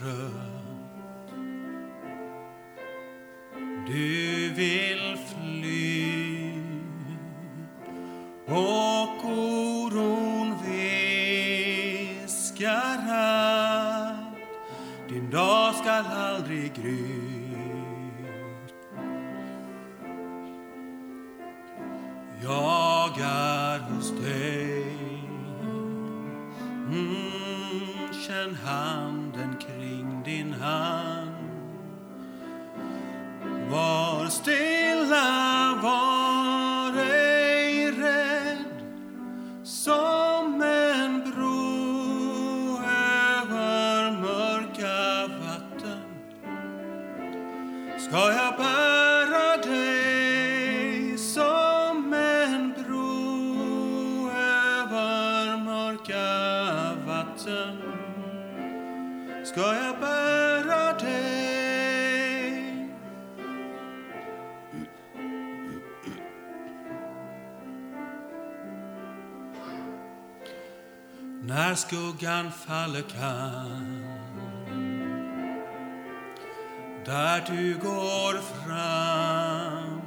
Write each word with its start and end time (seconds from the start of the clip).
när 0.00 0.59
ska 59.50 59.74
jag 59.74 60.00
bära 60.00 60.92
dig? 60.92 62.52
När 71.42 71.74
skuggan 71.74 72.52
faller 72.52 73.02
kan 73.02 74.04
där 77.04 77.44
du 77.50 77.78
går 77.78 78.34
fram. 78.38 80.00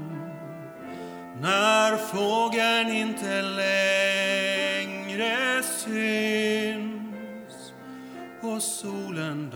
När 1.42 1.98
fågeln 1.98 2.90
inte 2.90 3.42
längre 3.42 4.84
syns. 5.64 6.63
land 9.14 9.54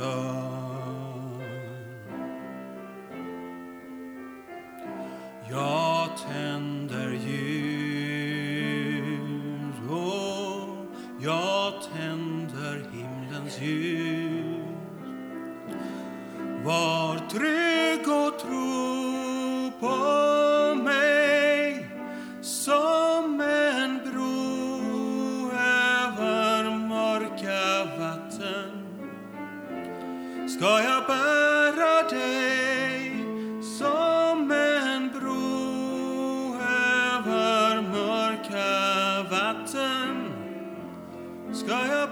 ska 41.67 41.87
jag 41.87 42.09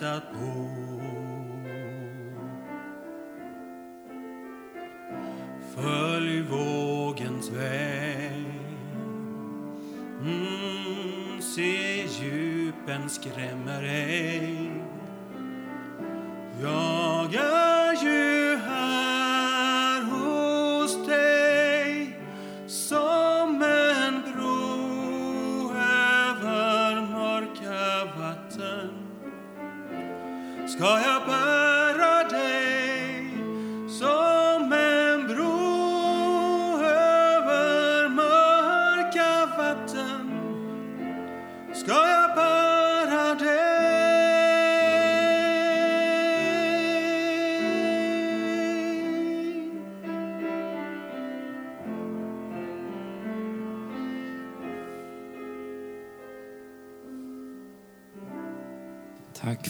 väntat 0.00 0.22
bo. 0.32 0.68
Följ 5.74 6.42
vågens 6.42 7.50
väg 7.50 8.44
mm, 10.20 11.40
Se 11.40 12.06
djupen 12.20 13.10
skrämmer 13.10 13.82
ej 13.82 14.67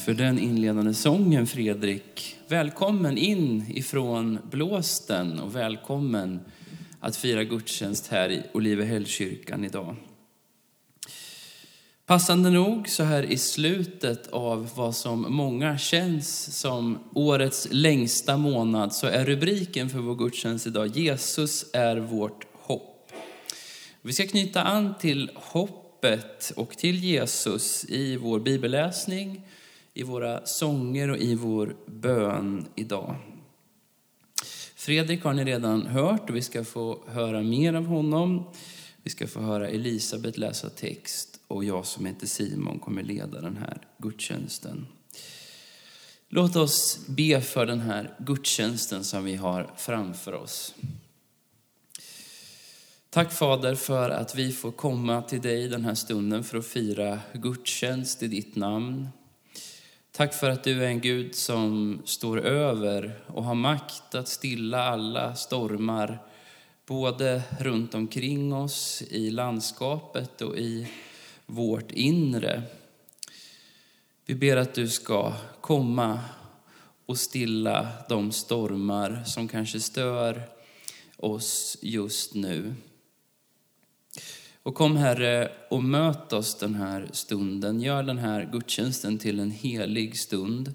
för 0.09 0.15
den 0.15 0.39
inledande 0.39 0.95
sången, 0.95 1.47
Fredrik. 1.47 2.37
Välkommen 2.47 3.19
in 3.19 3.65
ifrån 3.69 4.39
blåsten 4.51 5.41
och 5.41 5.57
välkommen 5.57 6.41
att 7.01 7.17
fira 7.17 7.45
gudstjänst 7.45 8.07
här 8.07 8.31
i 8.31 8.43
Olivehällskyrkan 8.53 9.65
idag. 9.65 9.97
Passande 12.07 12.51
nog, 12.51 12.89
så 12.89 13.03
här 13.03 13.23
i 13.23 13.39
slutet 13.39 14.27
av 14.27 14.71
vad 14.75 14.97
som 14.97 15.27
många 15.29 15.79
känns 15.79 16.59
som 16.61 16.99
årets 17.15 17.69
längsta 17.71 18.37
månad, 18.37 18.93
så 18.93 19.07
är 19.07 19.25
rubriken 19.25 19.91
för 19.91 19.99
vår 19.99 20.15
gudstjänst 20.15 20.67
idag 20.67 20.97
Jesus 20.97 21.67
är 21.73 21.97
vårt 21.97 22.47
hopp. 22.53 23.13
Vi 24.03 24.13
ska 24.13 24.27
knyta 24.27 24.63
an 24.63 24.95
till 25.01 25.31
hoppet 25.35 26.53
och 26.57 26.77
till 26.77 27.05
Jesus 27.05 27.85
i 27.89 28.17
vår 28.17 28.41
bibelläsning, 28.41 29.43
i 29.99 30.03
våra 30.03 30.47
sånger 30.47 31.11
och 31.11 31.19
i 31.19 31.35
vår 31.35 31.77
bön 31.87 32.67
idag. 32.75 33.15
Fredrik 34.75 35.25
har 35.25 35.33
ni 35.33 35.45
redan 35.45 35.87
hört 35.87 36.31
och 36.31 36.37
vi 36.37 36.43
ska 36.43 36.65
få 36.65 37.05
höra 37.07 37.43
mer 37.43 37.75
av 37.75 37.85
honom. 37.85 38.51
Vi 39.03 39.11
ska 39.11 39.27
få 39.27 39.41
höra 39.41 39.69
Elisabet 39.69 40.39
läsa 40.39 40.71
text 40.71 41.41
och 41.49 41.65
jag 41.65 41.87
som 41.87 42.07
heter 42.07 42.27
Simon 42.27 42.79
kommer 42.79 43.03
leda 43.03 43.41
den 43.41 43.57
här 43.57 43.81
gudstjänsten. 43.99 44.87
Låt 46.29 46.57
oss 46.57 46.99
be 47.07 47.41
för 47.41 47.67
den 47.67 47.81
här 47.81 48.15
gudstjänsten 48.19 49.05
som 49.05 49.25
vi 49.25 49.37
har 49.37 49.71
framför 49.77 50.33
oss. 50.33 50.75
Tack 53.11 53.33
Fader 53.33 53.75
för 53.75 54.11
att 54.11 54.35
vi 54.35 54.53
får 54.53 54.73
komma 54.73 55.23
till 55.23 55.41
dig 55.41 55.69
den 55.69 55.85
här 55.85 55.95
stunden 55.95 56.45
för 56.45 56.59
att 56.59 56.67
fira 56.67 57.21
gudstjänst 57.33 58.23
i 58.23 58.29
ditt 58.29 58.57
namn. 58.57 59.09
Tack 60.19 60.35
för 60.35 60.51
att 60.51 60.65
du 60.65 60.85
är 60.85 60.89
en 60.89 61.01
Gud 61.01 61.35
som 61.35 61.99
står 62.05 62.41
över 62.41 63.21
och 63.27 63.45
har 63.45 63.55
makt 63.55 64.15
att 64.15 64.29
stilla 64.29 64.83
alla 64.83 65.35
stormar, 65.35 66.19
både 66.87 67.43
runt 67.61 67.95
omkring 67.95 68.55
oss 68.55 69.03
i 69.11 69.31
landskapet 69.31 70.43
och 70.43 70.57
i 70.57 70.89
vårt 71.47 71.91
inre. 71.91 72.63
Vi 74.27 74.35
ber 74.35 74.57
att 74.57 74.75
du 74.75 74.89
ska 74.89 75.33
komma 75.61 76.21
och 77.07 77.19
stilla 77.19 77.89
de 78.09 78.33
stormar 78.33 79.23
som 79.27 79.49
kanske 79.49 79.81
stör 79.81 80.43
oss 81.17 81.77
just 81.81 82.35
nu. 82.35 82.75
Och 84.63 84.75
kom 84.75 84.97
Herre 84.97 85.53
och 85.71 85.85
möt 85.85 86.33
oss 86.33 86.59
den 86.59 86.75
här 86.75 87.09
stunden. 87.13 87.81
Gör 87.81 88.03
den 88.03 88.19
här 88.19 88.51
gudstjänsten 88.53 89.19
till 89.19 89.41
en 89.41 89.51
helig 89.51 90.19
stund. 90.19 90.75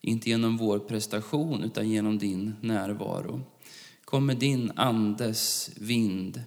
Inte 0.00 0.30
genom 0.30 0.56
vår 0.56 0.78
prestation 0.78 1.64
utan 1.64 1.88
genom 1.88 2.18
din 2.18 2.54
närvaro. 2.60 3.40
Kom 4.04 4.26
med 4.26 4.36
din 4.36 4.72
andes 4.76 5.70
vind 5.76 6.42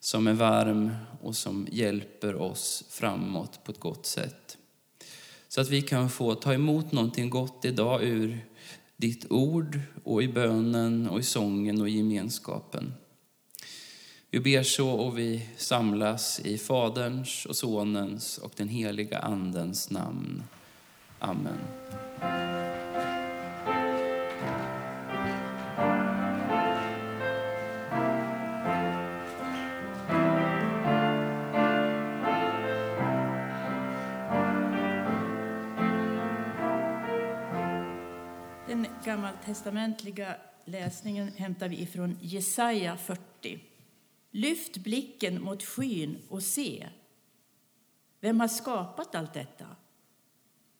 som 0.00 0.26
är 0.26 0.32
varm 0.32 0.90
och 1.22 1.36
som 1.36 1.66
hjälper 1.70 2.34
oss 2.34 2.84
framåt 2.90 3.64
på 3.64 3.72
ett 3.72 3.80
gott 3.80 4.06
sätt. 4.06 4.56
Så 5.48 5.60
att 5.60 5.68
vi 5.68 5.82
kan 5.82 6.10
få 6.10 6.34
ta 6.34 6.54
emot 6.54 6.92
någonting 6.92 7.30
gott 7.30 7.64
idag 7.64 8.02
ur 8.02 8.38
ditt 8.96 9.30
ord 9.30 9.80
och 10.04 10.22
i 10.22 10.28
bönen 10.28 11.08
och 11.08 11.20
i 11.20 11.22
sången 11.22 11.80
och 11.80 11.88
i 11.88 11.92
gemenskapen. 11.92 12.94
Vi 14.30 14.40
ber 14.40 14.62
så 14.62 14.90
och 14.90 15.18
vi 15.18 15.48
samlas 15.56 16.40
i 16.40 16.58
Faderns 16.58 17.46
och 17.46 17.56
Sonens 17.56 18.38
och 18.38 18.52
den 18.56 18.68
heliga 18.68 19.18
Andens 19.18 19.90
namn. 19.90 20.42
Amen. 21.18 21.58
Den 38.66 38.86
gammaltestamentliga 39.04 40.34
läsningen 40.64 41.28
hämtar 41.36 41.68
vi 41.68 41.82
ifrån 41.82 42.18
Jesaja 42.20 42.96
40. 42.96 43.75
Lyft 44.36 44.76
blicken 44.76 45.42
mot 45.42 45.62
skyn 45.62 46.22
och 46.28 46.42
se. 46.42 46.88
Vem 48.20 48.40
har 48.40 48.48
skapat 48.48 49.14
allt 49.14 49.34
detta? 49.34 49.66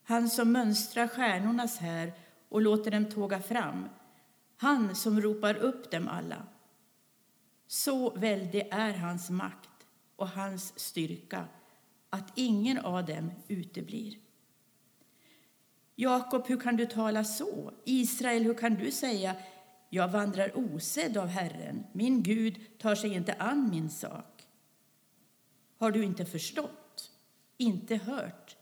Han 0.03 0.31
som 0.31 0.53
mönstrar 0.53 1.08
stjärnornas 1.08 1.79
här 1.79 2.12
och 2.49 2.61
låter 2.61 2.91
dem 2.91 3.11
tåga 3.11 3.43
fram. 3.43 3.88
Han 4.56 4.94
som 4.94 5.20
ropar 5.20 5.55
upp 5.55 5.91
dem 5.91 6.08
alla. 6.08 6.47
Så 7.67 8.11
väldig 8.11 8.69
är 8.70 8.93
hans 8.93 9.31
makt 9.31 9.87
och 10.17 10.29
hans 10.29 10.79
styrka 10.79 11.44
att 12.11 12.32
ingen 12.35 12.79
av 12.79 13.05
dem 13.06 13.31
uteblir. 13.49 14.19
Jakob, 15.94 16.47
hur 16.47 16.61
kan 16.61 16.76
du 16.76 16.87
tala 16.87 17.25
så? 17.25 17.73
Israel, 17.85 18.44
hur 18.44 18.55
kan 18.55 18.75
du 18.75 18.91
säga 18.91 19.37
jag 19.91 20.09
vandrar 20.09 20.53
osedd 20.55 21.17
av 21.17 21.29
Herren, 21.29 21.87
min 21.93 22.23
Gud 22.23 22.79
tar 22.79 22.94
sig 22.94 23.15
inte 23.15 23.33
an 23.33 23.71
min 23.71 23.91
sak? 23.91 24.47
Har 25.79 25.91
du 25.91 26.05
inte 26.05 26.25
förstått, 26.25 27.11
inte 27.56 27.97
hört? 27.97 28.56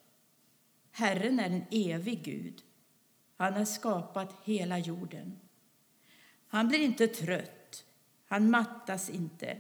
Herren 0.91 1.41
är 1.41 1.51
en 1.51 1.65
evig 1.71 2.23
Gud. 2.23 2.63
Han 3.37 3.53
har 3.53 3.65
skapat 3.65 4.37
hela 4.45 4.79
jorden. 4.79 5.39
Han 6.49 6.69
blir 6.69 6.79
inte 6.79 7.09
trött, 7.09 7.85
han 8.27 8.51
mattas 8.51 9.11
inte. 9.11 9.59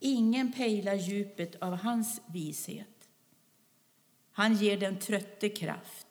Ingen 0.00 0.52
pejlar 0.52 0.94
djupet 0.94 1.62
av 1.62 1.74
hans 1.76 2.20
vishet. 2.26 3.08
Han 4.32 4.54
ger 4.54 4.80
den 4.80 4.98
trötte 4.98 5.48
kraft 5.48 6.08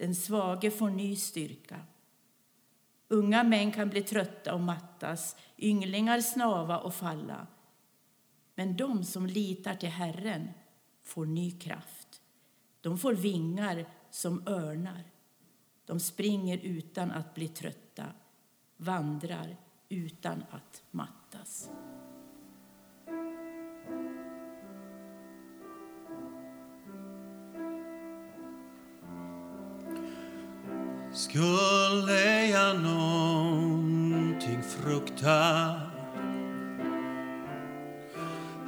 den 0.00 0.14
svage 0.14 0.70
får 0.70 0.90
ny 0.90 1.16
styrka. 1.16 1.80
Unga 3.12 3.42
män 3.44 3.72
kan 3.72 3.88
bli 3.88 4.02
trötta 4.02 4.54
och 4.54 4.60
mattas, 4.60 5.36
ynglingar 5.58 6.20
snava 6.20 6.78
och 6.78 6.94
falla. 6.94 7.46
Men 8.54 8.76
de 8.76 9.04
som 9.04 9.26
litar 9.26 9.74
till 9.74 9.88
Herren 9.88 10.48
får 11.02 11.26
ny 11.26 11.50
kraft. 11.58 12.22
De 12.80 12.98
får 12.98 13.14
vingar 13.14 13.86
som 14.10 14.48
örnar. 14.48 15.04
De 15.84 16.00
springer 16.00 16.58
utan 16.58 17.10
att 17.10 17.34
bli 17.34 17.48
trötta, 17.48 18.04
vandrar 18.76 19.56
utan 19.88 20.44
att 20.50 20.82
mattas. 20.90 21.70
Skulle 31.12 32.46
jag 32.46 32.80
någonting 32.80 34.62
frukta? 34.62 35.74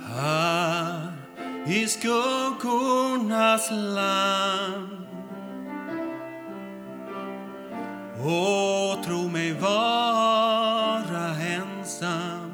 Här 0.07 1.13
i 1.67 1.87
skuggornas 1.87 3.71
land. 3.71 5.07
Och 8.19 9.05
tro 9.05 9.29
mig 9.29 9.53
vara 9.53 11.37
ensam. 11.37 12.53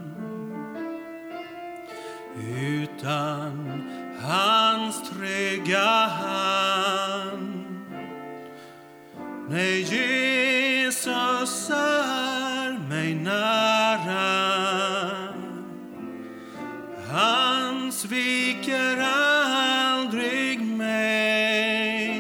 Utan 2.59 3.83
hans 4.21 5.11
trygga 5.11 6.07
hand. 6.07 6.68
Nej, 9.51 9.81
Jesus 9.81 11.71
är 11.71 12.89
mig 12.89 13.15
nära. 13.15 14.49
Han 17.11 17.93
sviker 17.93 18.99
aldrig 18.99 20.61
mig. 20.61 22.19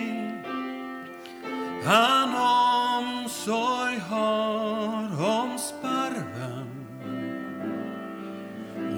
Han 1.84 2.34
omsorg 2.34 3.98
har 3.98 5.40
om 5.40 5.58
sparven 5.58 6.86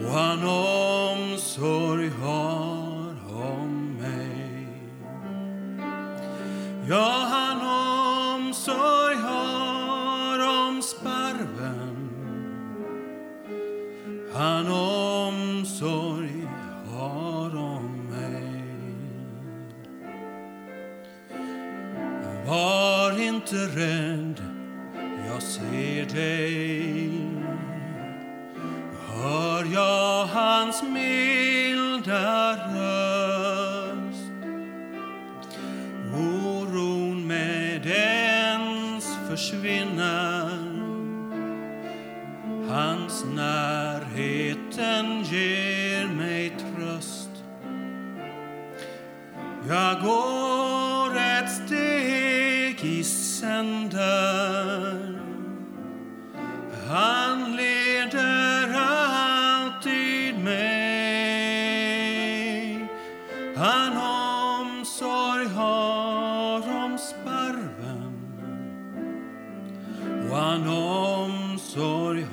och 0.04 0.10
han 0.12 0.44
omsorg 0.44 2.10
har 2.22 3.14
om 3.32 3.96
mig. 4.00 4.66
Ja, 6.88 7.19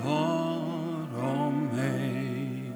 har 0.08 1.08
om 1.18 1.70
mig. 1.76 2.74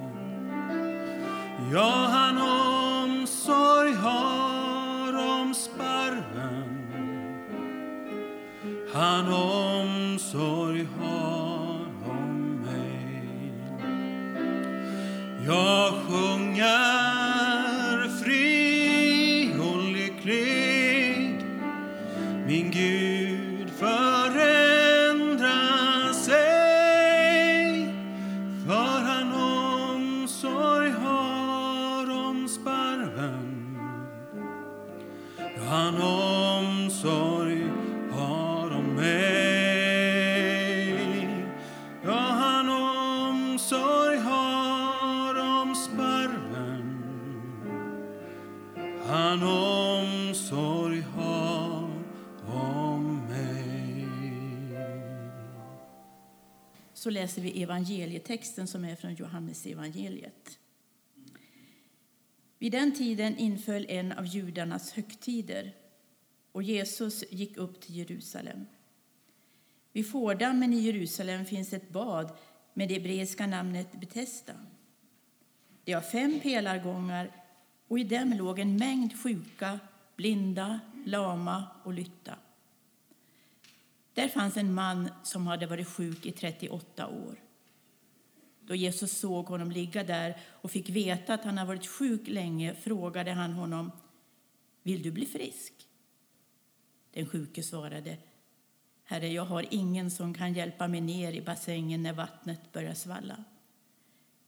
Läser 57.22 57.42
vi 57.42 57.64
evangelietexten 57.64 58.68
som 58.68 58.86
är 58.86 58.96
från 58.96 59.16
Johannes 59.16 59.66
evangeliet. 59.66 60.60
Vid 62.58 62.72
den 62.72 62.96
tiden 62.96 63.38
inföll 63.38 63.86
en 63.90 64.12
av 64.12 64.26
judarnas 64.26 64.92
högtider 64.92 65.76
och 66.52 66.64
Jesus 66.64 67.24
gick 67.32 67.58
upp 67.58 67.82
till 67.82 67.96
Jerusalem. 67.96 68.66
Vid 69.92 70.12
Fårdammen 70.12 70.74
i 70.74 70.80
Jerusalem 70.80 71.46
finns 71.46 71.74
ett 71.74 71.90
bad 71.90 72.32
med 72.74 72.88
det 72.88 72.94
hebreiska 72.94 73.48
namnet 73.48 73.92
Betesda. 73.92 74.54
Det 75.84 75.94
har 75.94 76.02
fem 76.02 76.40
pelargångar 76.40 77.32
och 77.88 78.00
i 78.00 78.04
dem 78.04 78.34
låg 78.34 78.60
en 78.60 78.78
mängd 78.78 79.20
sjuka, 79.20 79.80
blinda, 80.16 80.80
lama 81.06 81.68
och 81.84 81.94
lytta. 81.94 82.36
Där 84.14 84.28
fanns 84.28 84.58
en 84.58 84.74
man 84.74 85.10
som 85.24 85.48
hade 85.48 85.68
varit 85.68 85.88
sjuk 85.88 86.26
i 86.26 86.32
38 86.32 87.08
år. 87.08 87.36
Då 88.60 88.76
Jesus 88.76 89.18
såg 89.18 89.46
honom 89.46 89.72
ligga 89.72 90.04
där 90.04 90.38
och 90.48 90.72
fick 90.72 90.90
veta 90.90 91.34
att 91.34 91.44
han 91.44 91.58
hade 91.58 91.68
varit 91.68 91.88
sjuk 91.88 92.28
länge 92.28 92.76
frågade 92.76 93.32
han 93.32 93.54
honom 93.54 93.92
Vill 94.84 95.02
du 95.02 95.12
bli 95.12 95.26
frisk? 95.26 95.74
Den 97.12 97.26
sjuke 97.26 97.64
svarade 97.64 98.18
Herre, 99.04 99.28
jag 99.28 99.46
har 99.46 99.66
ingen 99.70 100.12
som 100.12 100.34
kan 100.34 100.54
hjälpa 100.54 100.88
mig 100.88 101.02
ner 101.02 101.34
i 101.34 101.42
bassängen 101.42 102.04
när 102.04 102.14
vattnet 102.14 102.72
börjar 102.72 102.94
svalla. 102.94 103.44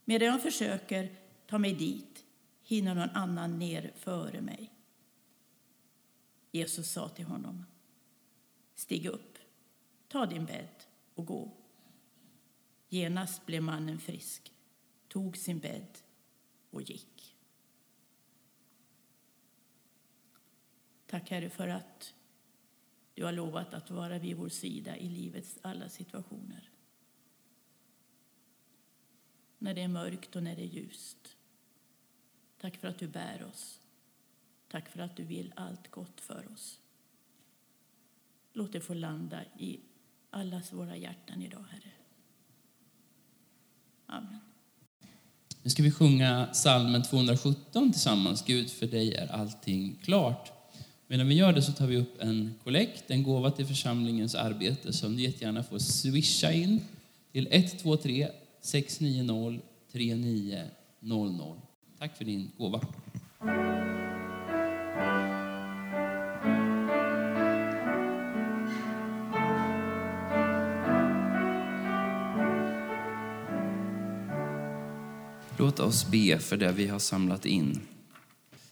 Medan 0.05 0.27
jag 0.27 0.41
försöker 0.41 1.15
ta 1.47 1.57
mig 1.57 1.73
dit 1.73 2.25
hinner 2.63 2.95
någon 2.95 3.09
annan 3.09 3.59
ner 3.59 3.91
före 3.95 4.41
mig. 4.41 4.73
Jesus 6.51 6.91
sa 6.91 7.09
till 7.09 7.25
honom 7.25 7.65
Stig 8.75 9.05
upp, 9.05 9.32
ta 10.13 10.25
din 10.25 10.45
bädd 10.45 10.83
och 11.15 11.25
gå. 11.25 11.51
Genast 12.89 13.45
blev 13.45 13.63
mannen 13.63 13.99
frisk, 13.99 14.53
tog 15.07 15.37
sin 15.37 15.59
bädd 15.59 15.97
och 16.69 16.81
gick. 16.81 17.35
Tack 21.05 21.29
Herre 21.29 21.49
för 21.49 21.67
att 21.67 22.13
du 23.13 23.23
har 23.23 23.31
lovat 23.31 23.73
att 23.73 23.89
vara 23.89 24.19
vid 24.19 24.37
vår 24.37 24.49
sida 24.49 24.97
i 24.97 25.09
livets 25.09 25.59
alla 25.61 25.89
situationer. 25.89 26.69
När 29.57 29.73
det 29.73 29.81
är 29.81 29.87
mörkt 29.87 30.35
och 30.35 30.43
när 30.43 30.55
det 30.55 30.63
är 30.63 30.67
ljust. 30.67 31.37
Tack 32.57 32.77
för 32.77 32.87
att 32.87 32.99
du 32.99 33.07
bär 33.07 33.43
oss. 33.43 33.81
Tack 34.67 34.89
för 34.89 34.99
att 34.99 35.15
du 35.15 35.23
vill 35.23 35.53
allt 35.55 35.91
gott 35.91 36.21
för 36.21 36.51
oss. 36.51 36.79
Låt 38.53 38.71
det 38.71 38.81
få 38.81 38.93
landa 38.93 39.45
i 39.57 39.79
allas 40.33 40.73
våra 40.73 40.97
hjärtan 40.97 41.41
idag, 41.41 41.65
Herre. 41.69 41.91
Amen. 44.05 44.39
Nu 45.63 45.69
ska 45.69 45.83
vi 45.83 45.91
sjunga 45.91 46.53
salmen 46.53 47.03
217 47.03 47.91
tillsammans. 47.91 48.45
Gud, 48.45 48.69
för 48.69 48.87
dig 48.87 49.15
är 49.15 49.27
allting 49.27 49.95
klart. 50.03 50.51
Medan 51.07 51.27
vi 51.27 51.35
gör 51.35 51.53
det 51.53 51.61
så 51.61 51.71
tar 51.71 51.87
vi 51.87 51.97
upp 51.97 52.21
en 52.21 52.55
kollekt, 52.63 53.11
en 53.11 53.23
gåva 53.23 53.51
till 53.51 53.65
församlingens 53.65 54.35
arbete 54.35 54.93
som 54.93 55.15
du 55.15 55.23
jättegärna 55.23 55.63
får 55.63 55.79
swisha 55.79 56.51
in 56.51 56.81
till 57.31 57.47
123 57.51 58.27
690 58.61 59.61
3900. 59.91 61.55
Tack 61.99 62.17
för 62.17 62.25
din 62.25 62.51
gåva. 62.57 62.81
Låt 75.73 75.79
oss 75.79 76.07
be 76.07 76.39
för 76.39 76.57
det 76.57 76.71
vi 76.71 76.87
har 76.87 76.99
samlat 76.99 77.45
in. 77.45 77.81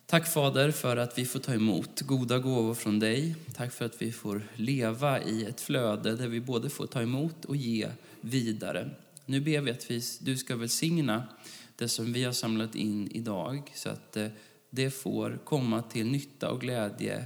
Tack 0.06 0.34
Fader 0.34 0.72
för 0.72 0.98
att 0.98 1.18
vi 1.18 1.26
får 1.26 1.40
ta 1.40 1.54
emot 1.54 2.02
goda 2.02 2.40
gåvor 2.40 2.74
från 2.74 3.00
dig. 3.00 3.36
Tack 3.54 3.74
för 3.74 3.86
att 3.86 4.02
vi 4.02 4.12
får 4.12 4.48
leva 4.56 5.22
i 5.22 5.46
ett 5.46 5.62
flöde 5.62 6.16
där 6.16 6.28
vi 6.28 6.42
både 6.42 6.70
får 6.70 6.88
ta 6.88 7.02
emot 7.02 7.46
och 7.46 7.56
ge 7.56 7.90
vidare. 8.22 8.90
Nu 9.26 9.40
ber 9.42 9.62
vi 9.62 9.72
att 9.72 9.92
vi, 9.92 10.02
du 10.20 10.38
ska 10.38 10.56
välsigna 10.56 11.28
det 11.76 11.90
som 11.90 12.14
vi 12.14 12.24
har 12.24 12.34
samlat 12.34 12.76
in 12.76 13.12
idag 13.12 13.72
så 13.76 13.90
att 13.90 14.18
eh, 14.18 14.28
det 14.70 14.92
får 14.92 15.40
komma 15.44 15.82
till 15.82 16.06
nytta 16.06 16.52
och 16.52 16.62
glädje 16.62 17.26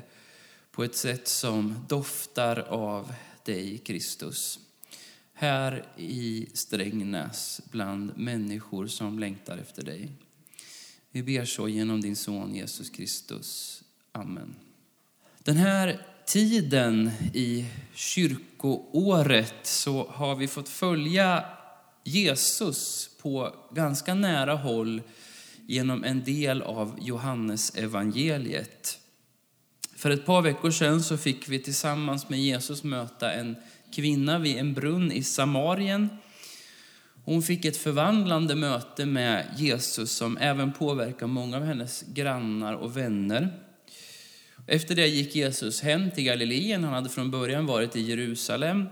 på 0.72 0.84
ett 0.84 0.96
sätt 0.96 1.27
som 1.27 1.86
doftar 1.88 2.60
av 2.60 3.13
dig, 3.46 3.77
Kristus. 3.77 4.60
Här 5.38 5.86
i 5.98 6.48
Strängnäs 6.54 7.62
bland 7.72 8.18
människor 8.18 8.88
som 8.88 9.20
längtar 9.20 9.58
efter 9.58 9.84
dig. 9.84 10.12
Vi 11.12 11.24
ber 11.24 11.46
så 11.46 11.68
genom 11.68 12.01
din 12.01 12.15
son 12.15 12.56
Jesus 12.56 12.89
Kristus. 12.89 13.82
Amen. 14.12 14.56
Den 15.44 15.58
här 15.58 16.01
tiden 16.25 17.12
i 17.34 17.65
kyrkoåret 17.94 19.56
så 19.63 20.08
har 20.08 20.36
vi 20.36 20.48
fått 20.48 20.70
följa 20.70 21.46
Jesus 22.04 23.10
på 23.22 23.56
ganska 23.72 24.13
nära 24.13 24.56
håll 24.56 25.01
genom 25.65 26.04
en 26.04 26.24
del 26.24 26.62
av 26.62 27.00
Johannes 27.01 27.75
evangeliet. 27.75 29.00
För 29.96 30.10
ett 30.10 30.25
par 30.25 30.42
veckor 30.42 30.72
sedan 30.72 31.04
så 31.04 31.18
fick 31.18 31.50
vi 31.50 31.60
tillsammans 31.60 32.30
med 32.30 32.39
Jesus 32.39 32.84
möta 32.84 33.34
en 33.34 33.56
kvinna 33.92 34.39
vid 34.39 34.58
en 34.58 34.74
brunn 34.74 35.12
i 35.12 35.24
Samarien. 35.24 36.10
Hon 37.25 37.42
fick 37.42 37.65
ett 37.65 37.77
förvandlande 37.77 38.56
möte 38.56 39.06
med 39.06 39.46
Jesus 39.58 40.12
som 40.12 40.38
även 40.38 40.74
påverkar 40.74 41.27
många 41.27 41.58
av 41.58 41.63
hennes 41.63 42.01
grannar 42.01 42.74
och 42.74 42.98
vänner. 42.98 43.62
Efter 44.68 44.96
det 44.96 45.08
gick 45.08 45.36
Jesus 45.36 45.82
hem 45.82 46.12
till 46.12 46.24
Galileen. 46.24 46.84
Han 46.84 46.94
hade 46.94 47.10
från 47.10 47.32
början 47.32 47.65
varit 47.65 47.96
i 47.96 48.01
Jerusalem. 48.01 48.86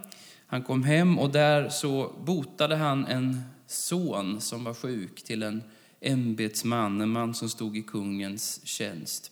Han 0.47 0.63
kom 0.63 0.83
hem 0.83 1.19
och 1.19 1.31
där 1.31 1.69
så 1.69 2.15
botade 2.25 2.75
han 2.75 3.05
en 3.05 3.41
son 3.67 4.41
som 4.41 4.63
var 4.63 4.73
sjuk 4.73 5.23
till 5.23 5.43
en 5.43 5.63
ämbetsman, 6.01 7.01
en 7.01 7.09
man 7.09 7.33
som 7.33 7.49
stod 7.49 7.77
i 7.77 7.81
kungens 7.81 8.67
tjänst. 8.67 9.31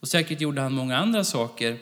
Och 0.00 0.08
säkert 0.08 0.40
gjorde 0.40 0.60
han 0.60 0.72
många 0.72 0.96
andra 0.96 1.24
saker. 1.24 1.78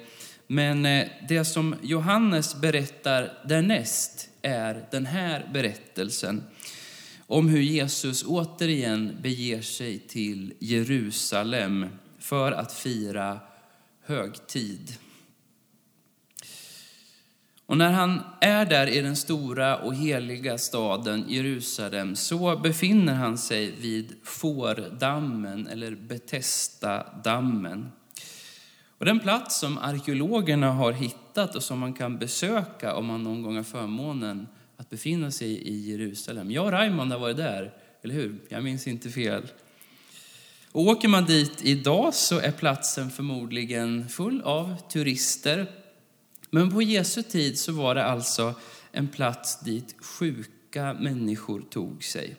Men 0.46 0.86
eh, 0.86 1.08
det 1.28 1.44
som 1.44 1.74
Johannes 1.82 2.54
berättar 2.54 3.38
därnäst 3.44 4.28
är 4.42 4.86
den 4.90 5.06
här 5.06 5.50
berättelsen 5.52 6.42
om 7.26 7.48
hur 7.48 7.60
Jesus 7.60 8.24
återigen 8.24 9.16
beger 9.20 9.62
sig 9.62 9.98
till 9.98 10.54
Jerusalem 10.58 11.86
för 12.18 12.52
att 12.52 12.72
fira 12.72 13.40
högtid. 14.04 14.96
Och 17.66 17.76
när 17.76 17.92
han 17.92 18.20
är 18.40 18.66
där 18.66 18.86
i 18.86 19.00
den 19.00 19.16
stora 19.16 19.76
och 19.76 19.94
heliga 19.94 20.58
staden 20.58 21.24
Jerusalem 21.28 22.16
så 22.16 22.56
befinner 22.56 23.14
han 23.14 23.38
sig 23.38 23.70
vid 23.70 24.14
Fårdammen 24.22 25.66
eller 25.66 25.90
Betesda-dammen. 25.90 27.92
Och 28.98 29.04
den 29.04 29.20
plats 29.20 29.60
som 29.60 29.78
arkeologerna 29.78 30.72
har 30.72 30.92
hittat 30.92 31.54
och 31.54 31.62
som 31.62 31.78
man 31.78 31.92
kan 31.92 32.18
besöka 32.18 32.94
om 32.94 33.06
man 33.06 33.22
någon 33.22 33.42
gång 33.42 33.56
har 33.56 33.62
förmånen 33.62 34.48
att 34.76 34.90
befinna 34.90 35.30
sig 35.30 35.48
i 35.48 35.90
Jerusalem. 35.90 36.50
Jag 36.50 36.64
och 36.64 36.72
Raymond 36.72 37.12
har 37.12 37.18
varit 37.18 37.36
där, 37.36 37.74
eller 38.02 38.14
hur? 38.14 38.38
Jag 38.48 38.64
minns 38.64 38.86
inte 38.86 39.10
fel. 39.10 39.42
Och 40.72 40.82
åker 40.82 41.08
man 41.08 41.24
dit 41.24 41.62
idag 41.62 42.14
så 42.14 42.38
är 42.38 42.50
platsen 42.50 43.10
förmodligen 43.10 44.08
full 44.08 44.40
av 44.42 44.76
turister. 44.92 45.66
Men 46.50 46.72
på 46.72 46.82
Jesu 46.82 47.22
tid 47.22 47.58
så 47.58 47.72
var 47.72 47.94
det 47.94 48.04
alltså 48.04 48.54
en 48.92 49.08
plats 49.08 49.60
dit 49.60 49.94
sjuka 50.00 50.96
människor 51.00 51.60
tog 51.70 52.04
sig. 52.04 52.36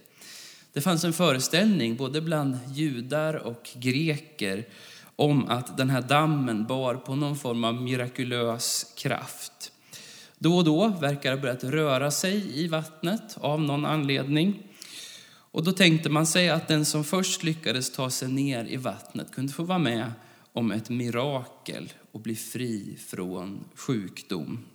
Det 0.74 0.82
fanns 0.82 1.04
en 1.04 1.14
föreställning 1.14 1.96
både 1.96 2.22
bland 2.22 2.58
judar 2.74 3.34
och 3.34 3.70
greker 3.76 4.66
om 5.18 5.48
att 5.48 5.78
den 5.78 5.90
här 5.90 6.02
dammen 6.02 6.66
bar 6.66 6.96
på 6.96 7.16
någon 7.16 7.38
form 7.38 7.64
av 7.64 7.82
mirakulös 7.82 8.94
kraft. 8.98 9.72
Då 10.38 10.58
och 10.58 10.64
då 10.64 10.88
verkar 10.88 11.32
det 11.32 11.38
börjat 11.38 11.64
röra 11.64 12.12
sig 12.12 12.64
i 12.64 12.68
vattnet 12.68 13.38
av 13.38 13.62
någon 13.62 13.86
anledning. 13.86 14.64
Och 15.52 15.64
då 15.64 15.72
tänkte 15.72 16.10
man 16.10 16.26
sig 16.26 16.50
att 16.50 16.68
den 16.68 16.86
som 16.86 17.04
först 17.04 17.44
lyckades 17.44 17.92
ta 17.92 18.10
sig 18.10 18.28
ner 18.28 18.66
i 18.66 18.78
vattnet 18.78 19.32
kunde 19.32 19.54
få 19.54 19.64
vara 19.64 19.80
med 19.80 20.12
om 20.54 20.72
ett 20.72 20.90
mirakel. 20.90 21.94
och 22.12 22.20
bli 22.20 22.36
fri 22.36 22.98
från 23.08 23.64
sjukdom. 23.76 24.66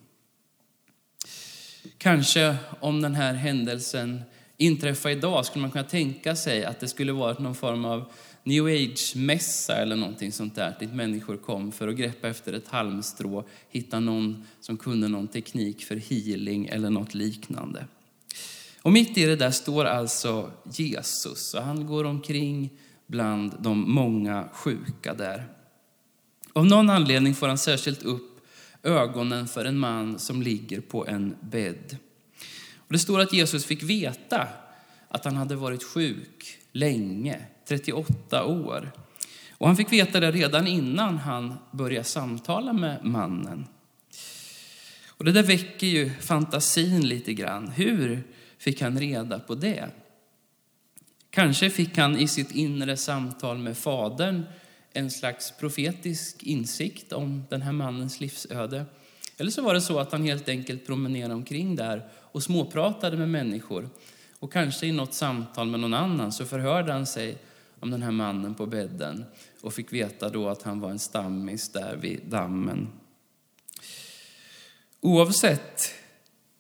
Kanske 1.99 2.57
om 2.81 3.03
den 3.03 3.15
här 3.15 3.35
händelsen 3.35 4.23
inträffar 4.57 5.11
idag 5.11 5.47
skulle 5.47 5.63
man 5.63 5.71
kunna 5.71 5.85
tänka 5.85 6.37
sig 6.37 6.65
att 6.65 6.81
det 6.81 6.89
skulle 6.89 7.13
vara 7.13 7.39
någon 7.39 7.55
form 7.55 7.85
av 7.85 8.13
new 8.45 8.67
age-mässa 8.67 9.77
eller 9.77 9.97
någonting 9.97 10.33
sånt 10.33 10.55
där, 10.55 10.77
dit 10.81 10.95
människor 10.95 11.37
kom 11.37 11.73
för 11.73 11.89
att 11.89 11.97
greppa 11.97 12.29
efter 12.29 12.53
ett 12.53 12.69
halmstrå, 12.69 13.45
hitta 13.69 14.01
någon 14.01 14.45
som 14.61 14.77
kunde 14.77 15.09
någon 15.09 15.29
teknik 15.29 15.85
för 15.85 15.97
healing 15.97 16.67
eller 16.67 16.91
något 16.91 17.15
liknande. 17.15 17.87
Och 18.83 18.93
mitt 18.93 19.19
i 19.19 19.25
det 19.25 19.37
där 19.37 19.51
står 19.51 19.85
alltså 19.85 20.51
Jesus 20.73 21.55
och 21.55 21.63
han 21.63 21.87
går 21.87 22.05
omkring 22.05 22.71
bland 23.07 23.55
de 23.59 23.91
många 23.95 24.49
sjuka 24.53 25.15
där. 25.15 25.49
Av 26.53 26.67
någon 26.67 26.91
anledning 26.91 27.35
får 27.35 27.49
han 27.49 27.59
särskilt 27.59 28.03
upp 28.03 28.41
ögonen 28.83 29.49
för 29.49 29.65
en 29.65 29.79
man 29.79 30.19
som 30.19 30.43
ligger 30.43 30.81
på 30.81 31.07
en 31.07 31.37
bädd. 31.41 31.97
Och 32.77 32.93
det 32.93 32.99
står 32.99 33.21
att 33.21 33.33
Jesus 33.33 33.65
fick 33.65 33.83
veta 33.83 34.49
att 35.09 35.25
han 35.25 35.37
hade 35.37 35.57
varit 35.57 35.83
sjuk 35.83 36.59
länge, 36.73 37.41
38 37.65 38.45
år. 38.45 38.93
Och 39.51 39.67
han 39.67 39.77
fick 39.77 39.93
veta 39.93 40.21
det 40.21 40.33
redan 40.33 40.67
innan 40.67 41.19
han 41.19 41.55
började 41.71 42.05
samtala 42.05 42.73
med 42.73 43.05
mannen. 43.05 43.67
Och 45.07 45.25
det 45.25 45.33
där 45.33 45.43
väcker 45.43 45.87
ju 45.87 46.11
fantasin 46.11 47.09
lite 47.09 47.35
grann. 47.35 47.69
Hur 47.69 48.23
fick 48.59 48.83
han 48.83 48.99
reda 48.99 49.39
på 49.39 49.55
det? 49.55 49.91
Kanske 51.31 51.71
fick 51.71 51.99
han 51.99 52.19
i 52.19 52.29
sitt 52.29 52.51
inre 52.51 52.97
samtal 52.97 53.59
med 53.59 53.77
Fadern 53.77 54.45
en 54.93 55.11
slags 55.11 55.53
profetisk 55.59 56.43
insikt 56.43 57.13
om 57.13 57.45
den 57.51 57.63
här 57.63 57.73
mannens 57.73 58.21
livsöde. 58.21 58.85
Eller 59.37 59.51
så 59.51 59.63
var 59.63 59.75
det 59.75 59.81
så 59.81 59.99
att 59.99 60.13
han 60.13 60.25
helt 60.25 60.49
enkelt 60.49 60.87
promenerade 60.87 61.35
omkring 61.35 61.77
där 61.77 62.09
och 62.13 62.43
småpratade 62.43 63.17
med 63.17 63.29
människor. 63.29 63.89
Och 64.39 64.53
kanske 64.53 64.87
i 64.87 64.93
något 64.93 65.15
samtal 65.15 65.67
med 65.67 65.81
någon 65.81 65.95
annan 65.95 66.33
så 66.33 66.45
förhörde 66.45 66.93
han 66.93 67.07
sig 67.07 67.39
om 67.83 67.91
den 67.91 68.03
här 68.03 68.11
mannen 68.11 68.55
på 68.55 68.67
bädden 68.67 69.25
och 69.61 69.75
fick 69.75 69.93
veta 69.93 70.29
då 70.29 70.49
att 70.49 70.63
han 70.63 70.81
var 70.81 70.91
en 70.91 70.99
stammis 70.99 71.69
där 71.69 71.97
vid 71.97 72.21
dammen. 72.27 72.89
Oavsett 75.01 75.95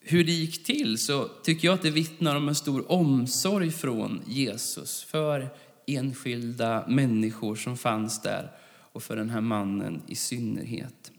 hur 0.00 0.24
det 0.24 0.32
gick 0.32 0.64
till 0.64 0.98
så 0.98 1.24
tycker 1.24 1.68
jag 1.68 1.74
att 1.74 1.82
det 1.82 1.90
vittnar 1.90 2.36
om 2.36 2.48
en 2.48 2.54
stor 2.54 2.92
omsorg 2.92 3.70
från 3.70 4.22
Jesus 4.26 5.02
för 5.02 5.48
enskilda 5.86 6.84
människor 6.88 7.56
som 7.56 7.76
fanns 7.76 8.22
där 8.22 8.50
och 8.92 9.02
för 9.02 9.16
den 9.16 9.30
här 9.30 9.40
mannen 9.40 10.02
i 10.06 10.14
synnerhet. 10.14 11.12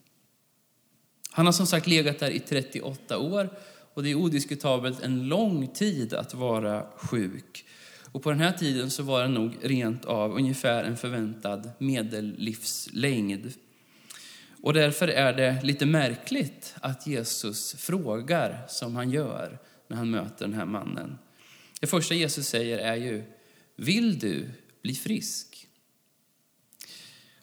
Han 1.32 1.46
har 1.46 1.54
som 1.54 1.68
sagt 1.68 1.88
legat 1.88 2.20
där 2.20 2.32
i 2.32 2.40
38 2.40 3.18
år 3.18 3.50
och 3.94 4.04
det 4.04 4.12
är 4.12 4.16
odiskutabelt 4.16 5.02
en 5.02 5.28
lång 5.28 5.68
tid 5.68 6.14
att 6.14 6.34
vara 6.34 6.86
sjuk. 6.96 7.66
Och 8.14 8.24
på 8.24 8.30
den 8.30 8.40
här 8.40 8.52
tiden 8.52 8.92
så 8.92 9.04
var 9.04 9.22
det 9.22 9.28
nog 9.28 9.58
rent 9.62 10.06
av 10.06 10.32
ungefär 10.32 10.84
en 10.84 10.98
förväntad 10.98 11.72
medellivslängd. 11.78 13.54
Och 14.62 14.74
därför 14.74 15.08
är 15.08 15.34
det 15.34 15.64
lite 15.64 15.86
märkligt 15.86 16.76
att 16.82 17.08
Jesus 17.08 17.74
frågar 17.74 18.66
som 18.68 18.96
han 18.96 19.12
gör 19.12 19.60
när 19.88 19.98
han 19.98 20.10
möter 20.10 20.46
den 20.46 20.54
här 20.54 20.66
mannen. 20.66 21.18
Det 21.80 21.88
första 21.88 22.16
Jesus 22.16 22.48
säger 22.48 22.78
är 22.78 22.96
ju, 22.96 23.24
vill 23.76 24.20
du 24.20 24.50
bli 24.82 24.96
frisk? 24.96 25.68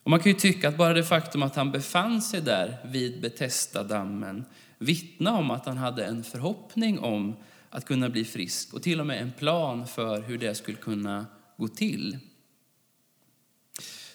Och 0.03 0.11
man 0.11 0.21
kan 0.21 0.33
ju 0.33 0.39
tycka 0.39 0.69
att 0.69 0.77
bara 0.77 0.95
det 0.95 1.05
faktum 1.05 1.43
att 1.43 1.57
han 1.57 1.73
befann 1.73 2.23
sig 2.23 2.41
där 2.41 2.77
vid 2.85 3.21
Betesda-dammen 3.21 4.45
vittna 4.79 5.39
om 5.39 5.51
att 5.51 5.67
han 5.67 5.77
hade 5.77 6.05
en 6.05 6.25
förhoppning 6.25 6.99
om 6.99 7.37
att 7.71 7.85
kunna 7.85 8.09
bli 8.09 8.25
frisk 8.25 8.75
och 8.75 8.83
till 8.83 9.01
och 9.01 9.07
med 9.07 9.23
en 9.23 9.33
plan 9.33 9.87
för 9.87 10.23
hur 10.23 10.39
det 10.39 10.55
skulle 10.55 10.77
kunna 10.77 11.27
gå 11.57 11.69
till. 11.69 12.19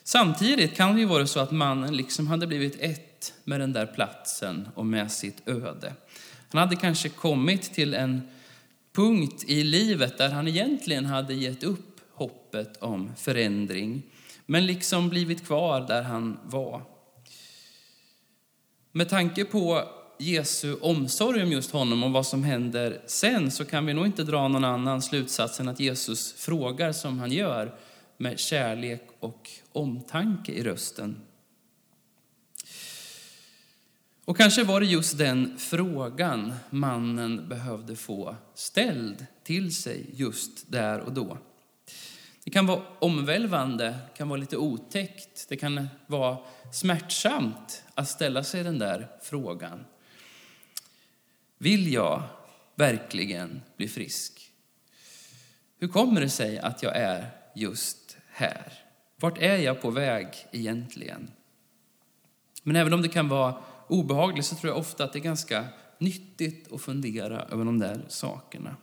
Samtidigt 0.04 0.76
kan 0.76 0.94
det 0.94 1.00
ju 1.00 1.06
vara 1.06 1.28
så 1.28 1.40
att 1.40 1.52
mannen 1.52 1.98
liksom 1.98 2.28
hade 2.28 2.48
blivit 2.48 2.78
ett 2.80 3.34
med 3.44 3.60
den 3.60 3.74
där 3.74 3.86
platsen 3.86 4.68
och 4.76 4.86
med 4.86 5.12
sitt 5.12 5.48
öde. 5.48 5.94
Han 6.50 6.60
hade 6.60 6.76
kanske 6.76 7.10
kommit 7.10 7.74
till 7.74 7.94
en 7.94 8.22
punkt 8.94 9.44
i 9.48 9.64
livet 9.64 10.18
där 10.18 10.30
han 10.30 10.48
egentligen 10.48 11.06
hade 11.06 11.34
gett 11.34 11.64
upp 11.64 12.02
hoppet 12.12 12.78
om 12.78 13.12
förändring, 13.18 14.02
men 14.46 14.66
liksom 14.66 15.10
blivit 15.10 15.46
kvar 15.46 15.82
där 15.82 16.04
han 16.04 16.40
var. 16.44 16.82
Med 18.92 19.10
tanke 19.10 19.46
på 19.46 19.88
Jesu 20.18 20.76
omsorg 20.82 21.44
om 21.44 21.52
just 21.52 21.72
honom 21.72 22.04
och 22.04 22.12
vad 22.12 22.28
som 22.28 22.44
händer 22.44 23.02
sen 23.06 23.52
så 23.52 23.66
kan 23.66 23.86
vi 23.86 23.94
nog 23.94 24.06
inte 24.06 24.24
dra 24.24 24.48
någon 24.48 24.64
annan 24.64 25.02
slutsats 25.02 25.60
än 25.60 25.68
att 25.68 25.80
Jesus 25.80 26.34
frågar 26.34 26.92
som 26.92 27.20
han 27.20 27.32
gör 27.32 27.76
med 28.18 28.40
kärlek 28.40 29.08
och 29.20 29.50
omtanke 29.72 30.52
i 30.52 30.64
rösten. 30.64 31.22
Och 34.26 34.38
kanske 34.38 34.64
var 34.64 34.80
det 34.80 34.86
just 34.86 35.18
den 35.18 35.58
frågan 35.58 36.54
mannen 36.70 37.50
behövde 37.50 37.96
få 37.96 38.36
ställd 38.54 39.26
till 39.44 39.76
sig 39.76 40.06
just 40.14 40.72
där 40.72 41.00
och 41.00 41.14
då. 41.14 41.38
Det 42.44 42.52
kan 42.52 42.66
vara 42.66 42.82
omvälvande, 43.00 43.96
kan 44.18 44.30
vara 44.30 44.40
lite 44.40 44.58
otäckt, 44.58 45.46
det 45.50 45.58
kan 45.58 45.88
vara 46.08 46.38
smärtsamt 46.74 47.84
att 47.96 48.10
ställa 48.10 48.44
sig 48.44 48.64
den 48.64 48.80
där 48.80 49.08
frågan. 49.22 49.86
Vill 51.58 51.94
jag 51.94 52.24
verkligen 52.76 53.62
bli 53.78 53.88
frisk? 53.88 54.52
Hur 55.80 55.88
kommer 55.88 56.22
det 56.22 56.30
sig 56.30 56.60
att 56.60 56.84
jag 56.84 56.96
är 56.96 57.30
just 57.56 58.18
här? 58.32 58.74
Vart 59.20 59.38
är 59.38 59.58
jag 59.58 59.82
på 59.82 59.92
väg 59.92 60.28
egentligen? 60.52 61.32
Men 62.64 62.76
även 62.76 62.94
om 62.94 63.02
det 63.02 63.10
kan 63.10 63.30
vara 63.30 63.56
obehagligt 63.88 64.46
så 64.46 64.56
tror 64.56 64.72
jag 64.72 64.80
ofta 64.80 65.04
att 65.04 65.14
det 65.14 65.20
är 65.20 65.24
ganska 65.24 65.66
nyttigt 66.00 66.74
att 66.74 66.82
fundera 66.82 67.42
över 67.42 67.66
de 67.66 67.80
där 67.80 68.06
sakerna. 68.08 68.76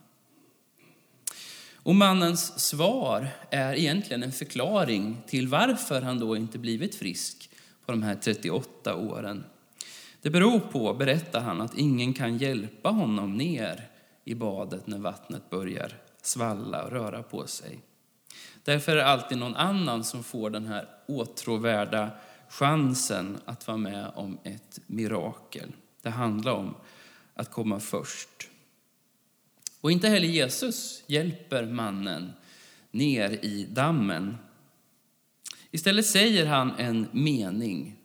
Och 1.74 1.94
mannens 1.94 2.60
svar 2.60 3.28
är 3.50 3.74
egentligen 3.74 4.22
en 4.22 4.32
förklaring 4.32 5.22
till 5.26 5.48
varför 5.48 6.02
han 6.02 6.18
då 6.18 6.36
inte 6.36 6.58
blivit 6.58 6.94
frisk 6.94 7.50
på 7.86 7.92
de 7.92 8.02
här 8.02 8.14
38 8.14 8.96
åren. 8.96 9.44
Det 10.22 10.30
beror 10.30 10.60
på, 10.60 10.94
berättar 10.94 11.40
han, 11.40 11.60
att 11.60 11.78
ingen 11.78 12.14
kan 12.14 12.38
hjälpa 12.38 12.88
honom 12.88 13.36
ner 13.36 13.88
i 14.24 14.34
badet 14.34 14.86
när 14.86 14.98
vattnet 14.98 15.50
börjar 15.50 15.92
svalla 16.22 16.84
och 16.84 16.90
röra 16.90 17.22
på 17.22 17.46
sig. 17.46 17.80
Därför 18.64 18.92
är 18.92 18.96
det 18.96 19.06
alltid 19.06 19.38
någon 19.38 19.56
annan 19.56 20.04
som 20.04 20.24
får 20.24 20.50
den 20.50 20.66
här 20.66 20.88
åtråvärda 21.06 22.10
chansen 22.48 23.38
att 23.44 23.66
vara 23.66 23.76
med 23.76 24.12
om 24.14 24.38
ett 24.44 24.80
mirakel. 24.86 25.72
Det 26.02 26.10
handlar 26.10 26.52
om 26.52 26.74
att 27.34 27.50
komma 27.50 27.80
först. 27.80 28.48
Och 29.80 29.92
inte 29.92 30.08
heller 30.08 30.28
Jesus 30.28 31.02
hjälper 31.06 31.66
mannen 31.66 32.32
ner 32.90 33.30
i 33.30 33.66
dammen. 33.70 34.36
Istället 35.70 36.06
säger 36.06 36.46
han 36.46 36.70
en 36.78 37.06
mening. 37.12 37.96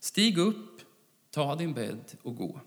Stig 0.00 0.38
upp 0.38 0.69
Ta 1.30 1.54
din 1.54 1.74
bädd 1.74 2.16
och 2.22 2.36
gå. 2.36 2.60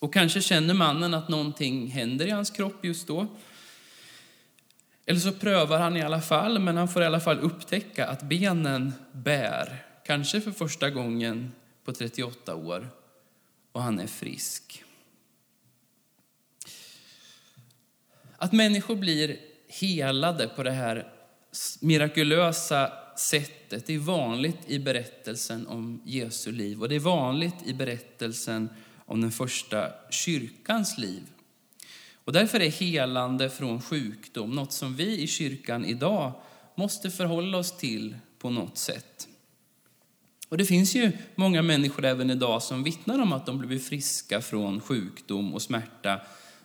Och 0.00 0.14
kanske 0.14 0.40
känner 0.40 0.74
mannen 0.74 1.14
att 1.14 1.28
någonting 1.28 1.86
händer 1.86 2.26
i 2.26 2.30
hans 2.30 2.50
kropp 2.50 2.84
just 2.84 3.06
då. 3.06 3.26
Eller 5.06 5.20
så 5.20 5.32
prövar 5.32 5.78
han 5.78 5.96
i 5.96 6.02
alla 6.02 6.20
fall, 6.20 6.58
men 6.58 6.76
han 6.76 6.88
får 6.88 7.02
i 7.02 7.06
alla 7.06 7.20
fall 7.20 7.38
upptäcka 7.38 8.06
att 8.06 8.22
benen 8.22 8.92
bär, 9.12 9.86
kanske 10.06 10.40
för 10.40 10.50
första 10.50 10.90
gången 10.90 11.52
på 11.84 11.92
38 11.92 12.54
år, 12.54 12.90
och 13.72 13.82
han 13.82 14.00
är 14.00 14.06
frisk. 14.06 14.84
Att 18.36 18.52
människor 18.52 18.96
blir 18.96 19.36
helade 19.68 20.48
på 20.48 20.62
det 20.62 20.70
här 20.70 21.12
mirakulösa 21.80 22.92
sättet 23.16 23.86
det 23.86 23.94
är 23.94 23.98
vanligt 23.98 24.58
i 24.66 24.78
berättelsen 24.78 25.66
om 25.66 26.00
Jesu 26.04 26.52
liv 26.52 26.82
och 26.82 26.88
det 26.88 26.94
är 26.94 27.00
vanligt 27.00 27.66
i 27.66 27.74
berättelsen 27.74 28.68
om 29.06 29.20
den 29.20 29.32
första 29.32 29.88
kyrkans 30.10 30.98
liv. 30.98 31.22
Och 32.24 32.32
därför 32.32 32.60
är 32.60 32.70
helande 32.70 33.50
från 33.50 33.82
sjukdom 33.82 34.50
något 34.50 34.72
som 34.72 34.96
vi 34.96 35.22
i 35.22 35.26
kyrkan 35.26 35.84
idag 35.84 36.32
måste 36.74 37.10
förhålla 37.10 37.58
oss 37.58 37.76
till 37.76 38.16
på 38.38 38.50
något 38.50 38.78
sätt. 38.78 39.28
Och 40.48 40.58
det 40.58 40.64
finns 40.64 40.94
ju 40.94 41.12
många 41.34 41.62
människor 41.62 42.04
även 42.04 42.30
idag 42.30 42.62
som 42.62 42.82
vittnar 42.82 43.18
om 43.18 43.32
att 43.32 43.46
de 43.46 43.58
blivit 43.58 43.86
friska 43.86 44.40
från 44.40 44.80
sjukdom 44.80 45.54
och 45.54 45.62
smärta 45.62 46.20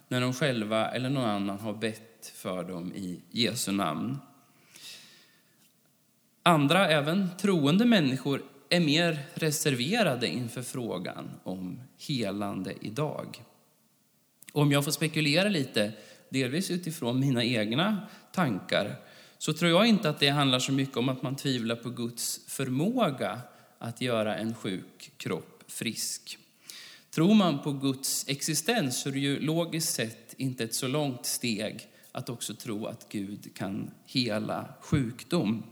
när 0.08 0.22
de 0.22 0.34
själva 0.34 0.92
eller 0.92 1.10
någon 1.10 1.30
annan 1.30 1.60
har 1.60 1.74
bett 1.74 2.32
för 2.36 2.64
dem 2.64 2.94
i 2.96 3.22
Jesu 3.32 3.72
namn. 3.72 4.18
Andra, 6.48 6.90
även 6.90 7.30
troende 7.38 7.86
människor, 7.86 8.44
är 8.70 8.80
mer 8.80 9.20
reserverade 9.34 10.28
inför 10.28 10.62
frågan 10.62 11.30
om 11.44 11.82
helande 12.08 12.74
idag. 12.82 13.44
Och 14.54 14.62
om 14.62 14.72
jag 14.72 14.84
får 14.84 14.92
spekulera 14.92 15.50
lite, 15.50 15.94
delvis 16.30 16.72
utifrån 16.72 17.20
mina 17.20 17.44
egna 17.44 18.08
tankar, 18.34 18.96
så 19.38 19.54
tror 19.54 19.72
jag 19.72 19.88
inte 19.88 20.10
att 20.10 20.20
det 20.20 20.30
handlar 20.30 20.60
så 20.60 20.72
mycket 20.72 20.98
om 20.98 21.10
att 21.10 21.22
man 21.22 21.36
tvivlar 21.36 21.76
på 21.76 21.90
Guds 21.90 22.40
förmåga 22.48 23.42
att 23.80 24.02
göra 24.02 24.38
en 24.38 24.56
sjuk 24.56 25.12
kropp 25.18 25.64
frisk. 25.68 26.38
Tror 27.10 27.34
man 27.34 27.60
på 27.60 27.72
Guds 27.72 28.28
existens 28.28 29.02
så 29.02 29.10
är 29.10 29.14
det 29.14 29.20
ju 29.20 29.40
logiskt 29.40 29.94
sett 29.94 30.34
inte 30.38 30.64
ett 30.64 30.76
så 30.76 30.88
långt 30.88 31.26
steg 31.26 31.88
att 32.12 32.30
också 32.30 32.54
tro 32.54 32.86
att 32.86 33.10
Gud 33.10 33.56
kan 33.56 33.92
hela 34.06 34.74
sjukdom. 34.82 35.64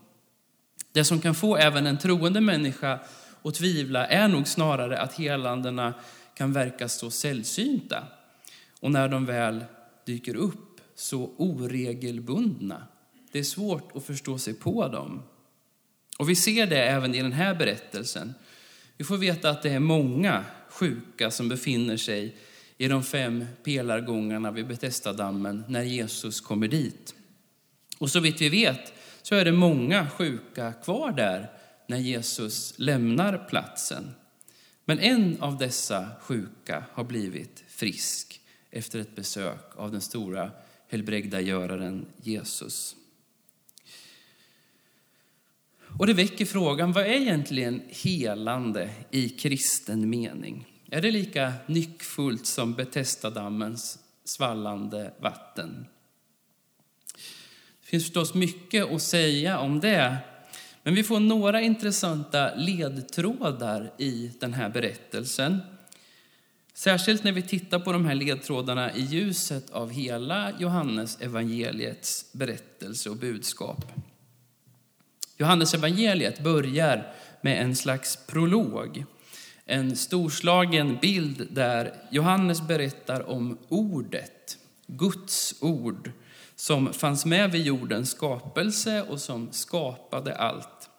Det 0.96 1.06
som 1.06 1.22
kan 1.22 1.36
få 1.36 1.58
även 1.58 1.88
en 1.88 1.98
troende 1.98 2.42
människa 2.42 3.00
att 3.44 3.54
tvivla 3.54 4.08
är 4.08 4.28
nog 4.28 4.48
snarare 4.48 5.00
att 5.00 5.14
helandena 5.14 5.94
kan 6.34 6.54
verka 6.54 6.90
så 6.90 7.12
sällsynta 7.12 8.04
och 8.80 8.92
när 8.92 9.10
de 9.10 9.26
väl 9.26 9.66
dyker 10.06 10.36
upp 10.36 10.82
så 10.96 11.32
oregelbundna. 11.38 12.88
Det 13.32 13.40
är 13.40 13.44
svårt 13.44 13.96
att 13.96 14.06
förstå 14.06 14.38
sig 14.38 14.54
på 14.54 14.88
dem. 14.88 15.24
Och 16.20 16.30
vi 16.30 16.36
ser 16.36 16.68
det 16.68 16.84
även 16.84 17.16
i 17.16 17.22
den 17.22 17.34
här 17.34 17.56
berättelsen. 17.56 18.34
Vi 18.98 19.04
får 19.04 19.18
veta 19.18 19.50
att 19.50 19.64
det 19.64 19.70
är 19.70 19.80
många 19.80 20.44
sjuka 20.70 21.32
som 21.32 21.50
befinner 21.50 21.98
sig 21.98 22.36
i 22.78 22.88
de 22.88 23.04
fem 23.04 23.46
pelargångarna 23.64 24.52
vid 24.52 24.68
Betestadammen 24.68 25.64
när 25.68 25.84
Jesus 25.84 26.42
kommer 26.42 26.68
dit. 26.68 27.16
Och 27.98 28.12
så 28.12 28.20
vitt 28.20 28.42
vi 28.42 28.50
vet 28.50 28.95
så 29.26 29.36
är 29.36 29.46
det 29.46 29.52
många 29.52 30.10
sjuka 30.10 30.74
kvar 30.74 31.12
där 31.12 31.52
när 31.88 31.98
Jesus 31.98 32.74
lämnar 32.78 33.48
platsen. 33.50 34.12
Men 34.86 35.00
en 35.00 35.42
av 35.42 35.58
dessa 35.58 36.10
sjuka 36.22 36.84
har 36.92 37.04
blivit 37.04 37.64
frisk 37.68 38.42
efter 38.72 39.00
ett 39.00 39.16
besök 39.16 39.64
av 39.76 39.92
den 39.92 40.02
stora 40.02 40.52
helbrägdagöraren 40.90 42.06
Jesus. 42.22 42.96
Och 46.00 46.08
det 46.08 46.14
väcker 46.14 46.46
frågan, 46.46 46.92
vad 46.92 47.06
är 47.06 47.22
egentligen 47.22 47.82
helande 47.90 48.90
i 49.12 49.30
kristen 49.30 50.10
mening? 50.10 50.82
Är 50.92 51.02
det 51.02 51.12
lika 51.12 51.54
nyckfullt 51.66 52.46
som 52.46 52.74
Betestadammens 52.74 54.00
svallande 54.26 55.14
vatten? 55.20 55.86
Det 57.86 57.90
finns 57.90 58.04
förstås 58.04 58.34
mycket 58.34 58.92
att 58.92 59.02
säga 59.02 59.60
om 59.60 59.80
det, 59.80 60.18
men 60.84 60.96
vi 60.96 61.04
får 61.04 61.20
några 61.20 61.62
intressanta 61.62 62.56
ledtrådar 62.56 63.94
i 63.98 64.32
den 64.40 64.54
här 64.54 64.70
berättelsen. 64.70 65.62
Särskilt 66.74 67.24
när 67.24 67.32
vi 67.32 67.42
tittar 67.42 67.80
på 67.80 67.92
de 67.92 68.06
här 68.06 68.16
ledtrådarna 68.16 68.96
i 68.96 69.02
ljuset 69.02 69.70
av 69.70 69.92
hela 69.92 70.52
Johannes 70.60 71.22
evangeliets 71.22 72.34
berättelse 72.34 73.10
och 73.10 73.18
budskap. 73.18 73.92
Johannes 75.38 75.74
evangeliet 75.74 76.44
börjar 76.44 77.14
med 77.42 77.62
en 77.62 77.76
slags 77.76 78.20
prolog. 78.28 79.06
En 79.66 79.96
storslagen 79.96 80.98
bild 81.02 81.48
där 81.52 81.94
Johannes 82.12 82.62
berättar 82.62 83.30
om 83.30 83.58
ordet, 83.70 84.58
Guds 84.88 85.56
ord, 85.62 86.12
som 86.56 86.94
fanns 86.94 87.26
med 87.26 87.52
vid 87.52 87.66
jordens 87.66 88.12
skapelse 88.12 89.02
och 89.02 89.22
som 89.22 89.52
skapade 89.52 90.36
allt. 90.36 90.90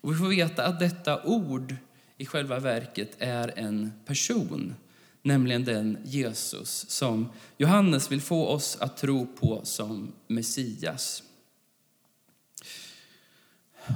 Och 0.00 0.12
vi 0.12 0.16
får 0.16 0.28
veta 0.28 0.66
att 0.66 0.80
detta 0.80 1.22
ord 1.22 1.76
i 2.16 2.26
själva 2.26 2.58
verket 2.58 3.16
är 3.18 3.58
en 3.58 3.92
person, 4.06 4.74
nämligen 5.22 5.64
den 5.64 5.98
Jesus 6.04 6.90
som 6.90 7.32
Johannes 7.58 8.12
vill 8.12 8.20
få 8.20 8.46
oss 8.46 8.76
att 8.80 8.96
tro 8.96 9.26
på 9.26 9.60
som 9.64 10.12
Messias. 10.26 11.22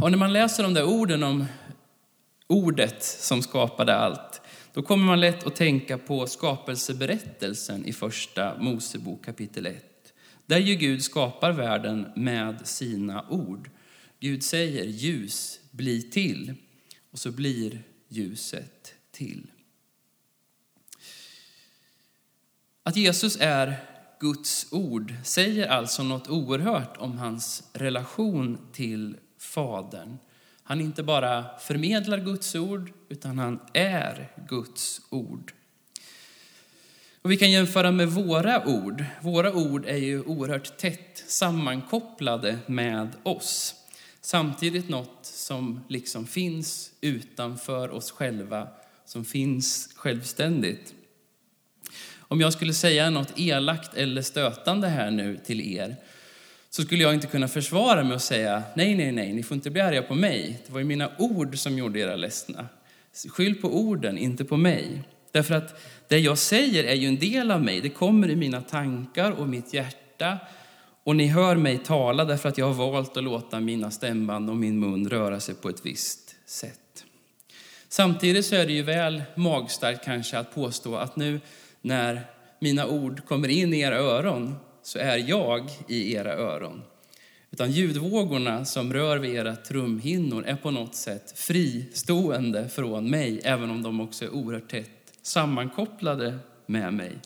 Och 0.03 0.11
när 0.11 0.19
man 0.19 0.33
läser 0.33 0.63
de 0.63 0.75
där 0.75 0.85
orden 0.85 1.23
om 1.23 1.45
ordet 2.47 3.03
som 3.03 3.43
skapade 3.43 3.97
allt, 3.97 4.41
då 4.73 4.83
kommer 4.83 5.05
man 5.05 5.21
lätt 5.21 5.47
att 5.47 5.57
tänka 5.57 5.99
på 5.99 6.27
skapelseberättelsen 6.27 7.85
i 7.85 7.93
första 7.93 8.59
Mosebok 8.59 9.25
kapitel 9.25 9.67
1. 9.67 9.88
Där 10.49 10.59
ju 10.59 10.75
Gud 10.75 11.03
skapar 11.03 11.53
världen 11.53 12.13
med 12.17 12.67
sina 12.69 13.29
ord. 13.29 13.71
Gud 14.21 14.43
säger 14.43 14.85
ljus, 14.85 15.61
bli 15.71 16.03
till. 16.03 16.55
Och 17.11 17.19
så 17.19 17.33
blir 17.33 17.83
ljuset 18.09 18.95
till. 19.11 19.51
Att 22.83 22.97
Jesus 22.97 23.37
är 23.41 23.77
Guds 24.21 24.73
ord 24.73 25.15
säger 25.25 25.69
alltså 25.69 26.03
något 26.03 26.29
oerhört 26.29 26.97
om 26.97 27.19
hans 27.19 27.71
relation 27.73 28.59
till 28.73 29.17
Fadern. 29.39 30.19
Han 30.63 30.81
inte 30.81 31.03
bara 31.03 31.59
förmedlar 31.59 32.19
Guds 32.19 32.55
ord, 32.55 32.93
utan 33.09 33.39
han 33.39 33.61
är 33.73 34.33
Guds 34.49 35.01
ord. 35.11 35.53
Och 37.23 37.31
vi 37.31 37.37
kan 37.37 37.51
jämföra 37.51 37.91
med 37.91 38.09
våra 38.09 38.67
ord. 38.67 39.05
Våra 39.23 39.53
ord 39.53 39.87
är 39.87 39.97
ju 39.97 40.23
oerhört 40.23 40.77
tätt 40.77 41.25
sammankopplade 41.27 42.59
med 42.67 43.09
oss. 43.23 43.75
Samtidigt 44.21 44.89
något 44.89 45.19
som 45.23 45.85
liksom 45.89 46.27
finns 46.27 46.91
utanför 47.01 47.91
oss 47.91 48.11
själva, 48.11 48.69
som 49.05 49.25
finns 49.25 49.91
självständigt. 49.97 50.95
Om 52.19 52.41
jag 52.41 52.53
skulle 52.53 52.75
säga 52.75 53.11
något 53.11 53.33
elakt 53.37 53.95
eller 53.95 54.23
stötande 54.23 54.89
här 54.89 55.11
nu 55.11 55.41
till 55.47 55.61
er, 55.61 55.97
så 56.71 56.83
skulle 56.83 57.03
jag 57.03 57.15
inte 57.15 57.27
kunna 57.27 57.49
försvara 57.49 58.05
mig 58.05 58.15
och 58.15 58.23
säga 58.23 58.63
nej, 58.77 58.95
nej, 58.95 59.13
nej, 59.13 59.33
ni 59.33 59.43
får 59.43 59.55
inte 59.55 59.71
bli 59.71 59.81
arga 59.81 60.03
på 60.03 60.15
mig. 60.15 60.63
Det 60.67 60.73
var 60.73 60.79
ju 60.79 60.87
mina 60.87 61.11
ord 61.19 61.59
som 61.59 61.79
gjorde 61.79 62.01
er 62.01 62.17
ledsna. 62.17 62.69
Skyll 63.29 63.55
på 63.55 63.69
orden, 63.69 64.19
inte 64.19 64.45
på 64.45 64.57
mig. 64.57 65.03
Därför 65.33 65.55
att 65.55 65.81
det 66.09 66.19
jag 66.19 66.39
säger 66.39 66.85
är 66.85 66.95
ju 66.95 67.09
en 67.09 67.19
del 67.19 67.51
av 67.51 67.63
mig. 67.63 67.81
Det 67.81 67.89
kommer 67.89 68.31
i 68.31 68.37
mina 68.37 68.61
tankar 68.61 69.31
och 69.31 69.49
mitt 69.49 69.75
hjärta. 69.75 70.39
Och 71.05 71.17
ni 71.17 71.27
hör 71.27 71.57
mig 71.57 71.79
tala 71.79 72.25
därför 72.25 72.49
att 72.49 72.59
jag 72.59 72.67
har 72.73 72.91
valt 72.91 73.17
att 73.17 73.25
låta 73.25 73.61
mina 73.61 73.91
stämband 73.91 74.51
och 74.51 74.57
min 74.57 74.81
mun 74.81 75.09
röra 75.09 75.41
sig 75.41 75.55
på 75.55 75.69
ett 75.69 75.87
visst 75.87 76.37
sätt. 76.47 77.05
Samtidigt 77.89 78.47
så 78.47 78.57
är 78.57 78.67
det 78.67 78.73
ju 78.73 78.83
väl 78.83 79.23
magstarkt 79.35 80.05
kanske 80.05 80.39
att 80.39 80.55
påstå 80.55 80.97
att 80.97 81.17
nu 81.17 81.41
när 81.83 82.21
mina 82.61 82.87
ord 82.87 83.27
kommer 83.27 83.49
in 83.49 83.75
i 83.75 83.81
era 83.81 83.99
öron 83.99 84.57
så 84.83 84.99
är 84.99 85.17
jag 85.17 85.71
i 85.89 86.15
era 86.15 86.33
öron. 86.33 86.83
Utan 87.51 87.71
ljudvågorna 87.71 88.65
som 88.65 88.93
rör 88.93 89.19
vid 89.19 89.35
era 89.35 89.57
trumhinnor 89.57 90.45
är 90.47 90.57
på 90.57 90.71
något 90.71 90.95
sätt 90.95 91.39
fristående 91.39 92.69
från 92.69 93.11
mig, 93.11 93.41
även 93.45 93.71
om 93.71 93.83
de 93.83 94.01
också 94.01 94.25
är 94.25 94.31
oerhört 94.31 94.71
tätt 94.71 94.98
sammankopplade 95.29 96.39
med 96.67 96.95
mig. 96.95 97.19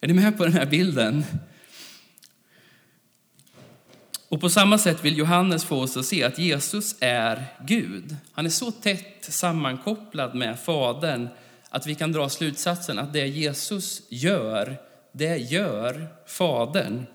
Är 0.00 0.08
ni 0.08 0.14
med 0.14 0.36
på 0.38 0.44
den 0.44 0.52
här 0.52 0.66
bilden? 0.66 1.24
Och 4.28 4.40
på 4.40 4.50
samma 4.50 4.78
sätt 4.78 5.04
vill 5.04 5.18
Johannes 5.18 5.64
få 5.64 5.80
oss 5.80 5.96
att 5.96 6.06
se 6.06 6.24
att 6.24 6.38
Jesus 6.38 6.96
är 7.00 7.44
Gud. 7.60 8.16
Han 8.32 8.46
är 8.46 8.50
så 8.50 8.70
tätt 8.70 9.24
sammankopplad 9.24 10.34
med 10.34 10.60
Fadern 10.60 11.28
att 11.68 11.86
vi 11.86 11.94
kan 11.94 12.12
dra 12.12 12.28
slutsatsen 12.28 12.98
att 12.98 13.12
det 13.12 13.26
Jesus 13.26 14.02
gör, 14.08 14.76
det 15.12 15.36
gör 15.36 16.06
Fadern. 16.26 17.06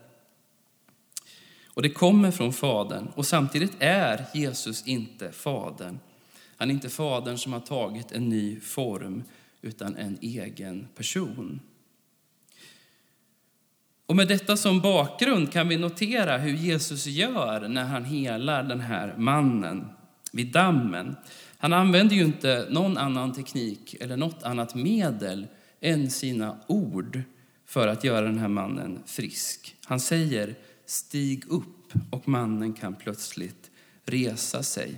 Och 1.67 1.81
det 1.81 1.89
kommer 1.89 2.31
från 2.31 2.53
Fadern. 2.53 3.07
Och 3.15 3.25
samtidigt 3.25 3.73
är 3.79 4.25
Jesus 4.33 4.87
inte 4.87 5.31
Fadern. 5.31 5.99
Han 6.57 6.69
är 6.69 6.73
inte 6.73 6.89
Fadern 6.89 7.37
som 7.37 7.53
har 7.53 7.59
tagit 7.59 8.11
en 8.11 8.29
ny 8.29 8.59
form, 8.59 9.23
utan 9.63 9.95
en 9.95 10.17
egen 10.21 10.87
person. 10.95 11.59
Och 14.05 14.15
med 14.15 14.27
detta 14.27 14.57
som 14.57 14.81
bakgrund 14.81 15.51
kan 15.51 15.67
vi 15.67 15.77
notera 15.77 16.37
hur 16.37 16.53
Jesus 16.53 17.05
gör 17.05 17.67
när 17.67 17.83
han 17.83 18.05
helar 18.05 18.63
den 18.63 18.79
här 18.79 19.15
mannen 19.17 19.85
vid 20.31 20.51
dammen. 20.51 21.15
Han 21.57 21.73
använder 21.73 22.15
ju 22.15 22.23
inte 22.23 22.67
någon 22.69 22.97
annan 22.97 23.33
teknik 23.33 23.95
eller 23.99 24.17
något 24.17 24.43
annat 24.43 24.75
medel 24.75 25.47
än 25.81 26.11
sina 26.11 26.59
ord 26.67 27.21
för 27.65 27.87
att 27.87 28.03
göra 28.03 28.25
den 28.25 28.39
här 28.39 28.47
mannen 28.47 29.03
frisk. 29.05 29.75
Han 29.85 29.99
säger 29.99 30.55
stig 30.85 31.43
upp 31.47 31.93
och 32.11 32.27
mannen 32.27 32.73
kan 32.73 32.95
plötsligt 32.95 33.71
resa 34.05 34.63
sig. 34.63 34.95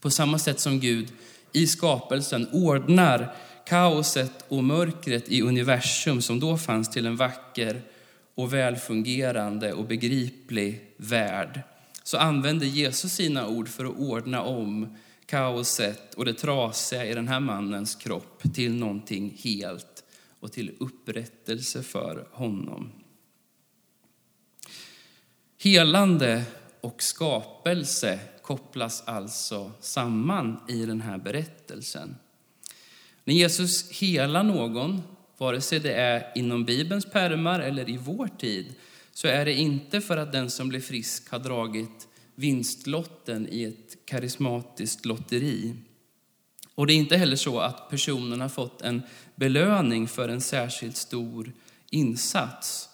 På 0.00 0.10
samma 0.10 0.38
sätt 0.38 0.60
som 0.60 0.80
Gud 0.80 1.12
i 1.52 1.66
skapelsen 1.66 2.48
ordnar 2.52 3.34
kaoset 3.66 4.44
och 4.48 4.64
mörkret 4.64 5.28
i 5.28 5.42
universum 5.42 6.22
som 6.22 6.40
då 6.40 6.58
fanns 6.58 6.90
till 6.90 7.06
en 7.06 7.16
vacker 7.16 7.82
och 8.34 8.52
välfungerande 8.52 9.72
och 9.72 9.84
begriplig 9.84 10.94
värld 10.96 11.60
så 12.02 12.18
använder 12.18 12.66
Jesus 12.66 13.12
sina 13.12 13.46
ord 13.46 13.68
för 13.68 13.84
att 13.84 13.96
ordna 13.96 14.42
om 14.42 14.96
kaoset 15.26 16.14
och 16.14 16.24
det 16.24 16.34
trasiga 16.34 17.06
i 17.06 17.14
den 17.14 17.28
här 17.28 17.40
mannens 17.40 17.94
kropp 17.94 18.42
till 18.54 18.74
någonting 18.74 19.38
helt 19.44 20.04
och 20.40 20.52
till 20.52 20.76
upprättelse 20.80 21.82
för 21.82 22.26
honom. 22.32 22.92
Helande 25.58 26.44
och 26.80 27.02
skapelse 27.02 28.18
kopplas 28.42 29.02
alltså 29.06 29.72
samman 29.80 30.60
i 30.68 30.86
den 30.86 31.00
här 31.00 31.18
berättelsen. 31.18 32.16
När 33.24 33.34
Jesus 33.34 33.90
helar 33.90 34.42
någon, 34.42 35.02
vare 35.38 35.60
sig 35.60 35.80
det 35.80 35.92
är 35.92 36.32
inom 36.34 36.64
Bibelns 36.64 37.04
pärmar 37.04 37.60
eller 37.60 37.90
i 37.90 37.96
vår 37.96 38.28
tid, 38.38 38.74
så 39.12 39.28
är 39.28 39.44
det 39.44 39.54
inte 39.54 40.00
för 40.00 40.16
att 40.16 40.32
den 40.32 40.50
som 40.50 40.68
blir 40.68 40.80
frisk 40.80 41.30
har 41.30 41.38
dragit 41.38 42.08
vinstlotten 42.34 43.48
i 43.50 43.64
ett 43.64 43.96
karismatiskt 44.04 45.04
lotteri. 45.04 45.74
Och 46.74 46.86
det 46.86 46.92
är 46.92 46.96
inte 46.96 47.16
heller 47.16 47.36
så 47.36 47.60
att 47.60 47.90
personen 47.90 48.40
har 48.40 48.48
fått 48.48 48.82
en 48.82 49.02
belöning 49.34 50.08
för 50.08 50.28
en 50.28 50.40
särskilt 50.40 50.96
stor 50.96 51.52
insats. 51.90 52.88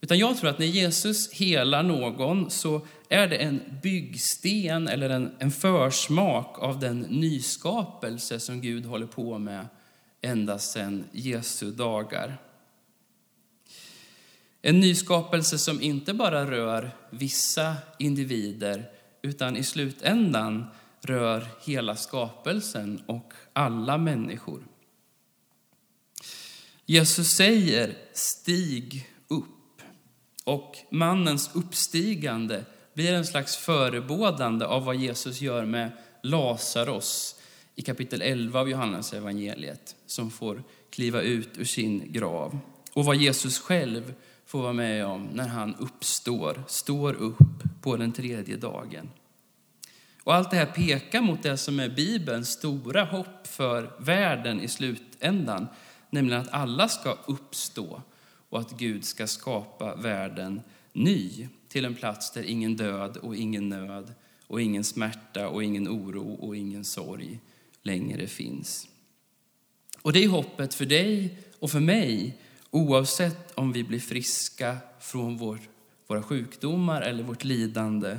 Utan 0.00 0.18
jag 0.18 0.38
tror 0.38 0.50
att 0.50 0.58
när 0.58 0.66
Jesus 0.66 1.32
helar 1.32 1.82
någon 1.82 2.50
så 2.50 2.86
är 3.08 3.28
det 3.28 3.36
en 3.36 3.62
byggsten 3.82 4.88
eller 4.88 5.10
en, 5.10 5.36
en 5.38 5.50
försmak 5.50 6.58
av 6.58 6.80
den 6.80 7.00
nyskapelse 7.00 8.40
som 8.40 8.60
Gud 8.60 8.86
håller 8.86 9.06
på 9.06 9.38
med 9.38 9.66
ända 10.20 10.58
sedan 10.58 11.04
Jesu 11.12 11.70
dagar. 11.70 12.38
En 14.62 14.80
nyskapelse 14.80 15.58
som 15.58 15.80
inte 15.80 16.14
bara 16.14 16.50
rör 16.50 16.90
vissa 17.10 17.76
individer 17.98 18.90
utan 19.22 19.56
i 19.56 19.62
slutändan 19.62 20.66
rör 21.00 21.46
hela 21.64 21.96
skapelsen 21.96 23.02
och 23.06 23.32
alla 23.52 23.98
människor. 23.98 24.66
Jesus 26.86 27.36
säger 27.36 27.98
stig 28.12 29.10
upp 29.28 29.82
och 30.44 30.76
mannens 30.90 31.50
uppstigande 31.54 32.64
blir 32.96 33.12
en 33.12 33.26
slags 33.26 33.56
förebådande 33.56 34.64
av 34.64 34.84
vad 34.84 34.96
Jesus 34.96 35.40
gör 35.40 35.64
med 35.64 35.90
Lazarus 36.22 37.36
i 37.74 37.82
kapitel 37.82 38.22
11 38.22 38.60
av 38.60 38.70
Johannes 38.70 39.12
evangeliet 39.12 39.96
som 40.06 40.30
får 40.30 40.62
kliva 40.90 41.20
ut 41.22 41.58
ur 41.58 41.64
sin 41.64 42.12
grav. 42.12 42.58
Och 42.92 43.04
vad 43.04 43.16
Jesus 43.16 43.58
själv 43.58 44.14
får 44.46 44.62
vara 44.62 44.72
med 44.72 45.06
om 45.06 45.28
när 45.32 45.48
han 45.48 45.74
uppstår, 45.74 46.64
står 46.66 47.14
upp 47.14 47.62
på 47.82 47.96
den 47.96 48.12
tredje 48.12 48.56
dagen. 48.56 49.08
Och 50.22 50.34
allt 50.34 50.50
det 50.50 50.56
här 50.56 50.66
pekar 50.66 51.20
mot 51.20 51.42
det 51.42 51.56
som 51.56 51.80
är 51.80 51.88
Bibelns 51.88 52.48
stora 52.48 53.04
hopp 53.04 53.46
för 53.46 53.92
världen 53.98 54.60
i 54.60 54.68
slutändan, 54.68 55.66
nämligen 56.10 56.42
att 56.42 56.52
alla 56.52 56.88
ska 56.88 57.18
uppstå 57.26 58.02
och 58.48 58.60
att 58.60 58.78
Gud 58.78 59.04
ska 59.04 59.26
skapa 59.26 59.94
världen 59.94 60.60
ny 60.92 61.48
till 61.76 61.84
en 61.84 61.94
plats 61.94 62.30
där 62.30 62.42
ingen 62.42 62.76
död 62.76 63.16
och 63.16 63.36
ingen 63.36 63.68
nöd 63.68 64.14
och 64.46 64.60
ingen 64.60 64.84
smärta 64.84 65.48
och 65.48 65.64
ingen 65.64 65.88
oro 65.88 66.34
och 66.34 66.56
ingen 66.56 66.84
sorg 66.84 67.40
längre 67.82 68.26
finns. 68.26 68.88
Och 70.02 70.12
det 70.12 70.24
är 70.24 70.28
hoppet 70.28 70.74
för 70.74 70.86
dig 70.86 71.38
och 71.58 71.70
för 71.70 71.80
mig 71.80 72.38
oavsett 72.70 73.52
om 73.52 73.72
vi 73.72 73.84
blir 73.84 74.00
friska 74.00 74.76
från 75.00 75.36
vår, 75.36 75.58
våra 76.06 76.22
sjukdomar 76.22 77.02
eller 77.02 77.22
vårt 77.22 77.44
lidande 77.44 78.18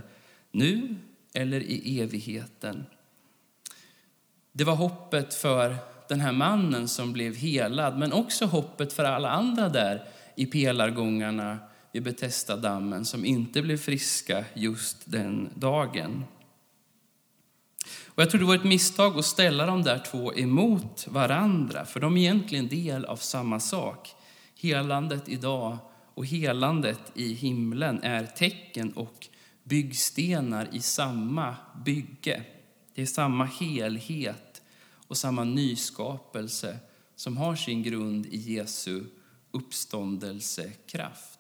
nu 0.52 0.96
eller 1.34 1.60
i 1.60 2.02
evigheten. 2.02 2.86
Det 4.52 4.64
var 4.64 4.76
hoppet 4.76 5.34
för 5.34 5.76
den 6.10 6.22
här 6.22 6.32
mannen 6.32 6.88
som 6.88 7.14
blev 7.14 7.36
helad, 7.36 7.98
men 7.98 8.14
också 8.14 8.46
hoppet 8.46 8.94
för 8.94 9.04
alla 9.04 9.30
andra 9.30 9.70
där 9.70 10.06
i 10.36 10.46
pelargångarna 10.46 11.58
vid 11.98 12.04
Betesda-dammen 12.04 13.06
som 13.06 13.26
inte 13.26 13.62
blev 13.62 13.78
friska 13.78 14.46
just 14.54 14.98
den 15.06 15.50
dagen. 15.56 16.24
Och 18.06 18.22
jag 18.22 18.30
tror 18.30 18.40
det 18.40 18.48
var 18.48 18.56
ett 18.56 18.64
misstag 18.64 19.18
att 19.18 19.26
ställa 19.26 19.66
de 19.66 19.84
där 19.84 20.00
två 20.00 20.34
emot 20.34 21.08
varandra, 21.08 21.86
för 21.86 22.00
de 22.00 22.18
är 22.18 22.22
egentligen 22.22 22.68
del 22.68 23.06
av 23.06 23.16
samma 23.16 23.60
sak. 23.60 24.16
Helandet 24.56 25.30
idag 25.30 25.78
och 26.14 26.26
helandet 26.26 27.00
i 27.14 27.34
himlen 27.34 28.04
är 28.04 28.26
tecken 28.26 28.92
och 28.92 29.28
byggstenar 29.64 30.70
i 30.72 30.80
samma 30.80 31.56
bygge. 31.86 32.44
Det 32.96 33.02
är 33.02 33.06
samma 33.06 33.46
helhet 33.46 34.62
och 35.08 35.18
samma 35.18 35.44
nyskapelse 35.44 36.78
som 37.16 37.38
har 37.38 37.56
sin 37.56 37.84
grund 37.84 38.26
i 38.26 38.38
Jesu 38.38 39.04
uppståndelsekraft. 39.52 41.37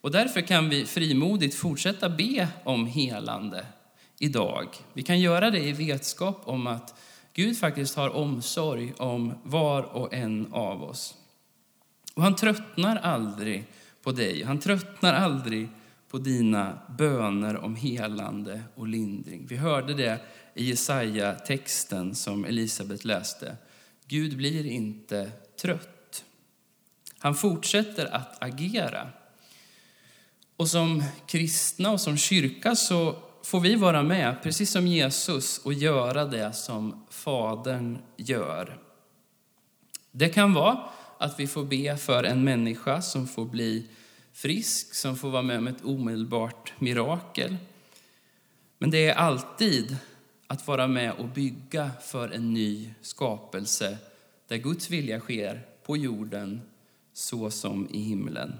Och 0.00 0.10
därför 0.10 0.40
kan 0.40 0.68
vi 0.68 0.86
frimodigt 0.86 1.54
fortsätta 1.54 2.08
be 2.08 2.48
om 2.64 2.86
helande 2.86 3.66
idag. 4.18 4.68
Vi 4.92 5.02
kan 5.02 5.20
göra 5.20 5.50
det 5.50 5.60
i 5.60 5.72
vetskap 5.72 6.42
om 6.44 6.66
att 6.66 6.94
Gud 7.32 7.58
faktiskt 7.58 7.96
har 7.96 8.10
omsorg 8.10 8.92
om 8.96 9.34
var 9.42 9.82
och 9.82 10.14
en 10.14 10.52
av 10.52 10.82
oss. 10.82 11.14
Och 12.14 12.22
han 12.22 12.36
tröttnar 12.36 12.96
aldrig 12.96 13.64
på 14.02 14.12
dig. 14.12 14.42
Han 14.42 14.58
tröttnar 14.58 15.14
aldrig 15.14 15.68
på 16.10 16.18
dina 16.18 16.78
böner 16.98 17.56
om 17.56 17.76
helande 17.76 18.62
och 18.74 18.88
lindring. 18.88 19.46
Vi 19.48 19.56
hörde 19.56 19.94
det 19.94 20.20
i 20.54 20.64
Jesaja-texten 20.64 22.14
som 22.14 22.44
Elisabet 22.44 23.04
läste. 23.04 23.56
Gud 24.06 24.36
blir 24.36 24.66
inte 24.66 25.30
trött. 25.60 26.24
Han 27.18 27.34
fortsätter 27.34 28.14
att 28.14 28.42
agera. 28.42 29.08
Och 30.56 30.68
som 30.68 31.02
kristna 31.26 31.90
och 31.90 32.00
som 32.00 32.16
kyrka 32.16 32.76
så 32.76 33.16
får 33.44 33.60
vi 33.60 33.74
vara 33.74 34.02
med, 34.02 34.42
precis 34.42 34.70
som 34.70 34.86
Jesus, 34.86 35.58
och 35.58 35.72
göra 35.72 36.24
det 36.24 36.52
som 36.52 37.06
Fadern 37.10 37.98
gör. 38.16 38.78
Det 40.12 40.28
kan 40.28 40.54
vara 40.54 40.80
att 41.18 41.40
vi 41.40 41.46
får 41.46 41.64
be 41.64 41.96
för 41.96 42.24
en 42.24 42.44
människa 42.44 43.02
som 43.02 43.26
får 43.26 43.44
bli 43.44 43.86
frisk, 44.32 44.94
som 44.94 45.16
får 45.16 45.30
vara 45.30 45.42
med 45.42 45.58
om 45.58 45.66
ett 45.66 45.84
omedelbart 45.84 46.72
mirakel. 46.78 47.56
Men 48.78 48.90
det 48.90 49.06
är 49.08 49.14
alltid 49.14 49.96
att 50.46 50.66
vara 50.66 50.86
med 50.86 51.12
och 51.12 51.28
bygga 51.28 51.90
för 52.02 52.28
en 52.28 52.54
ny 52.54 52.94
skapelse 53.00 53.98
där 54.48 54.56
Guds 54.56 54.90
vilja 54.90 55.20
sker 55.20 55.66
på 55.82 55.96
jorden 55.96 56.62
så 57.12 57.50
som 57.50 57.88
i 57.90 58.00
himlen. 58.00 58.52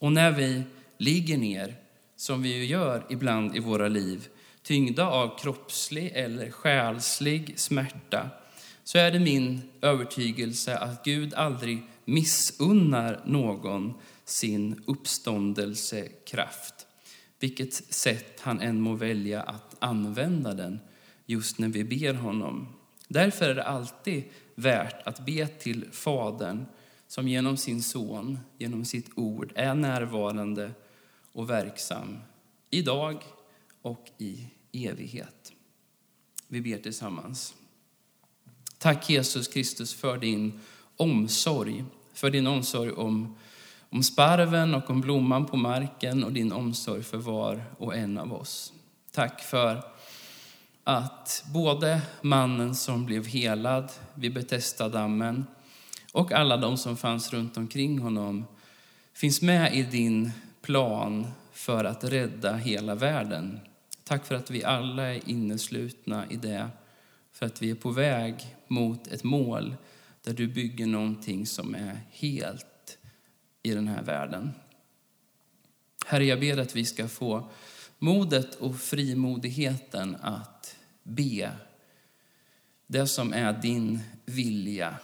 Och 0.00 0.12
när 0.12 0.32
vi 0.32 0.62
ligger 0.98 1.38
ner, 1.38 1.74
som 2.16 2.42
vi 2.42 2.56
ju 2.56 2.64
gör 2.64 3.06
ibland 3.10 3.56
i 3.56 3.58
våra 3.58 3.88
liv, 3.88 4.28
tyngda 4.62 5.08
av 5.08 5.38
kroppslig 5.38 6.12
eller 6.14 6.50
själslig 6.50 7.54
smärta, 7.56 8.30
så 8.84 8.98
är 8.98 9.10
det 9.10 9.18
min 9.18 9.62
övertygelse 9.80 10.76
att 10.76 11.04
Gud 11.04 11.34
aldrig 11.34 11.82
missunnar 12.04 13.22
någon 13.26 13.94
sin 14.24 14.82
uppståndelsekraft, 14.86 16.86
vilket 17.40 17.74
sätt 17.74 18.40
han 18.40 18.60
än 18.60 18.80
må 18.80 18.94
välja 18.94 19.42
att 19.42 19.76
använda 19.78 20.54
den 20.54 20.80
just 21.26 21.58
när 21.58 21.68
vi 21.68 21.84
ber 21.84 22.14
honom. 22.14 22.68
Därför 23.08 23.50
är 23.50 23.54
det 23.54 23.64
alltid 23.64 24.24
värt 24.54 25.06
att 25.06 25.26
be 25.26 25.46
till 25.46 25.84
Fadern 25.92 26.66
som 27.10 27.28
genom 27.28 27.56
sin 27.56 27.82
son, 27.82 28.38
genom 28.58 28.84
sitt 28.84 29.10
ord, 29.14 29.52
är 29.54 29.74
närvarande 29.74 30.72
och 31.32 31.50
verksam 31.50 32.18
idag 32.70 33.24
och 33.82 34.10
i 34.18 34.46
evighet. 34.72 35.52
Vi 36.48 36.60
ber 36.60 36.78
tillsammans. 36.78 37.54
Tack 38.78 39.10
Jesus 39.10 39.48
Kristus 39.48 39.94
för 39.94 40.18
din 40.18 40.60
omsorg, 40.96 41.84
för 42.14 42.30
din 42.30 42.46
omsorg 42.46 42.92
om, 42.92 43.36
om 43.88 44.02
sparven 44.02 44.74
och 44.74 44.90
om 44.90 45.00
blomman 45.00 45.46
på 45.46 45.56
marken 45.56 46.24
och 46.24 46.32
din 46.32 46.52
omsorg 46.52 47.02
för 47.02 47.18
var 47.18 47.64
och 47.78 47.96
en 47.96 48.18
av 48.18 48.32
oss. 48.32 48.72
Tack 49.12 49.42
för 49.42 49.82
att 50.84 51.44
både 51.54 52.00
mannen 52.22 52.74
som 52.74 53.06
blev 53.06 53.26
helad 53.26 53.92
vid 54.14 54.34
Betesda-dammen 54.34 55.46
och 56.12 56.32
alla 56.32 56.56
de 56.56 56.76
som 56.76 56.96
fanns 56.96 57.32
runt 57.32 57.56
omkring 57.56 57.98
honom 57.98 58.44
finns 59.12 59.42
med 59.42 59.74
i 59.74 59.82
din 59.82 60.30
plan 60.62 61.26
för 61.52 61.84
att 61.84 62.04
rädda 62.04 62.56
hela 62.56 62.94
världen. 62.94 63.60
Tack 64.04 64.26
för 64.26 64.34
att 64.34 64.50
vi 64.50 64.64
alla 64.64 65.02
är 65.14 65.30
inneslutna 65.30 66.30
i 66.30 66.36
det, 66.36 66.68
för 67.32 67.46
att 67.46 67.62
vi 67.62 67.70
är 67.70 67.74
på 67.74 67.90
väg 67.90 68.56
mot 68.66 69.06
ett 69.06 69.24
mål 69.24 69.76
där 70.22 70.32
du 70.32 70.48
bygger 70.48 70.86
någonting 70.86 71.46
som 71.46 71.74
är 71.74 72.00
helt 72.10 72.98
i 73.62 73.70
den 73.70 73.88
här 73.88 74.02
världen. 74.02 74.52
Herre, 76.06 76.24
jag 76.24 76.40
ber 76.40 76.58
att 76.58 76.76
vi 76.76 76.84
ska 76.84 77.08
få 77.08 77.50
modet 77.98 78.54
och 78.54 78.80
frimodigheten 78.80 80.16
att 80.22 80.76
be 81.02 81.52
det 82.86 83.06
som 83.06 83.32
är 83.32 83.52
din 83.52 84.00
vilja. 84.24 84.96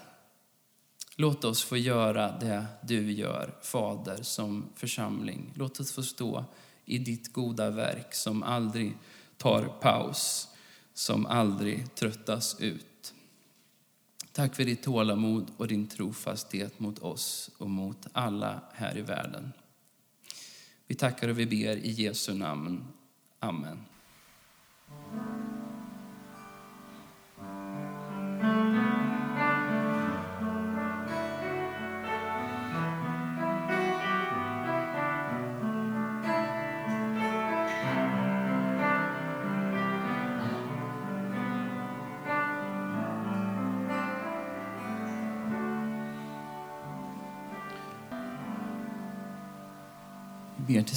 Låt 1.18 1.44
oss 1.44 1.62
få 1.62 1.76
göra 1.76 2.38
det 2.38 2.66
du 2.82 3.12
gör, 3.12 3.54
Fader, 3.62 4.22
som 4.22 4.68
församling. 4.74 5.52
Låt 5.54 5.80
oss 5.80 5.92
få 5.92 6.02
stå 6.02 6.44
i 6.84 6.98
ditt 6.98 7.32
goda 7.32 7.70
verk 7.70 8.14
som 8.14 8.42
aldrig 8.42 8.96
tar 9.36 9.62
paus, 9.62 10.48
som 10.94 11.26
aldrig 11.26 11.94
tröttas 11.94 12.60
ut. 12.60 13.14
Tack 14.32 14.54
för 14.54 14.64
ditt 14.64 14.82
tålamod 14.82 15.50
och 15.56 15.68
din 15.68 15.86
trofasthet 15.86 16.80
mot 16.80 16.98
oss 16.98 17.50
och 17.58 17.70
mot 17.70 18.06
alla 18.12 18.60
här 18.72 18.98
i 18.98 19.02
världen. 19.02 19.52
Vi 20.86 20.94
tackar 20.94 21.28
och 21.28 21.38
vi 21.38 21.46
ber 21.46 21.76
i 21.76 21.90
Jesu 21.90 22.34
namn. 22.34 22.84
Amen. 23.40 23.78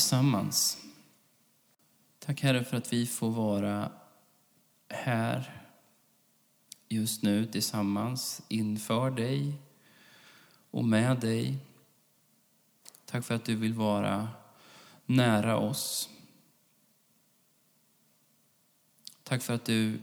Tillsammans. 0.09 0.77
Tack 2.19 2.41
Herre 2.41 2.63
för 2.63 2.77
att 2.77 2.93
vi 2.93 3.05
får 3.05 3.29
vara 3.29 3.91
här 4.87 5.65
just 6.87 7.23
nu 7.23 7.45
tillsammans 7.45 8.41
inför 8.47 9.11
dig 9.11 9.53
och 10.71 10.85
med 10.85 11.19
dig. 11.19 11.57
Tack 13.05 13.25
för 13.25 13.35
att 13.35 13.45
du 13.45 13.55
vill 13.55 13.73
vara 13.73 14.29
nära 15.05 15.57
oss. 15.57 16.09
Tack 19.23 19.41
för 19.41 19.53
att 19.53 19.65
du 19.65 19.99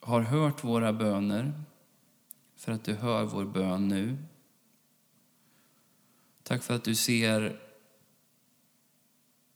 har 0.00 0.20
hört 0.20 0.64
våra 0.64 0.92
böner, 0.92 1.52
för 2.56 2.72
att 2.72 2.84
du 2.84 2.94
hör 2.94 3.24
vår 3.24 3.44
bön 3.44 3.88
nu. 3.88 4.16
Tack 6.42 6.62
för 6.62 6.74
att 6.74 6.84
du 6.84 6.94
ser 6.94 7.61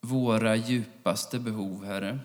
våra 0.06 0.56
djupaste 0.56 1.38
behov, 1.38 1.84
Herre. 1.84 2.18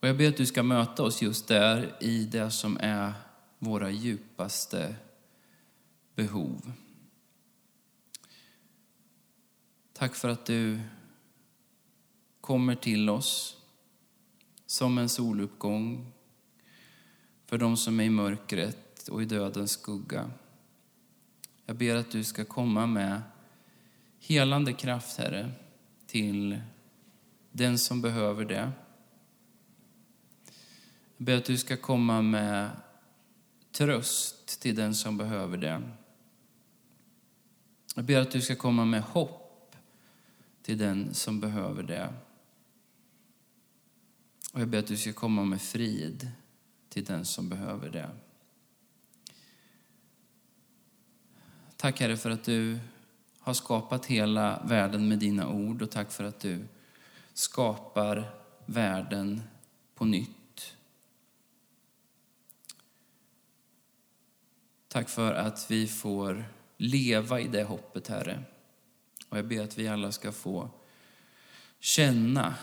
Och 0.00 0.08
jag 0.08 0.16
ber 0.16 0.28
att 0.28 0.36
du 0.36 0.46
ska 0.46 0.62
möta 0.62 1.02
oss 1.02 1.22
just 1.22 1.48
där 1.48 1.96
i 2.00 2.24
det 2.24 2.50
som 2.50 2.78
är 2.80 3.12
våra 3.58 3.90
djupaste 3.90 4.96
behov. 6.14 6.72
Tack 9.92 10.14
för 10.14 10.28
att 10.28 10.46
du 10.46 10.80
kommer 12.40 12.74
till 12.74 13.10
oss 13.10 13.56
som 14.66 14.98
en 14.98 15.08
soluppgång 15.08 16.12
för 17.46 17.58
de 17.58 17.76
som 17.76 18.00
är 18.00 18.04
i 18.04 18.10
mörkret 18.10 19.08
och 19.08 19.22
i 19.22 19.24
dödens 19.24 19.70
skugga. 19.70 20.30
Jag 21.66 21.76
ber 21.76 21.96
att 21.96 22.10
du 22.10 22.24
ska 22.24 22.44
komma 22.44 22.86
med 22.86 23.22
helande 24.20 24.72
kraft, 24.72 25.18
Herre, 25.18 25.50
till 26.06 26.60
den 27.52 27.78
som 27.78 28.02
behöver 28.02 28.44
det. 28.44 28.72
Jag 31.16 31.26
ber 31.26 31.36
att 31.36 31.44
du 31.44 31.58
ska 31.58 31.76
komma 31.76 32.22
med 32.22 32.70
tröst 33.72 34.60
till 34.60 34.76
den 34.76 34.94
som 34.94 35.16
behöver 35.16 35.56
det. 35.56 35.82
Jag 37.94 38.04
ber 38.04 38.20
att 38.20 38.30
du 38.30 38.40
ska 38.40 38.56
komma 38.56 38.84
med 38.84 39.02
hopp 39.02 39.76
till 40.62 40.78
den 40.78 41.14
som 41.14 41.40
behöver 41.40 41.82
det. 41.82 42.14
Och 44.52 44.60
jag 44.60 44.68
ber 44.68 44.78
att 44.78 44.86
du 44.86 44.96
ska 44.96 45.12
komma 45.12 45.44
med 45.44 45.62
frid 45.62 46.30
till 46.88 47.04
den 47.04 47.24
som 47.24 47.48
behöver 47.48 47.90
det. 47.90 48.10
Tack 51.76 52.00
Herre 52.00 52.16
för 52.16 52.30
att 52.30 52.44
du 52.44 52.78
har 53.40 53.54
skapat 53.54 54.06
hela 54.06 54.62
världen 54.64 55.08
med 55.08 55.18
dina 55.18 55.48
ord 55.48 55.82
och 55.82 55.90
tack 55.90 56.10
för 56.10 56.24
att 56.24 56.40
du 56.40 56.68
skapar 57.32 58.30
världen 58.66 59.42
på 59.94 60.04
nytt. 60.04 60.76
Tack 64.88 65.08
för 65.08 65.34
att 65.34 65.70
vi 65.70 65.86
får 65.86 66.44
leva 66.76 67.40
i 67.40 67.48
det 67.48 67.62
hoppet, 67.62 68.08
Herre. 68.08 68.42
Och 69.28 69.38
jag 69.38 69.48
ber 69.48 69.64
att 69.64 69.78
vi 69.78 69.88
alla 69.88 70.12
ska 70.12 70.32
få 70.32 70.70
känna 71.78 72.54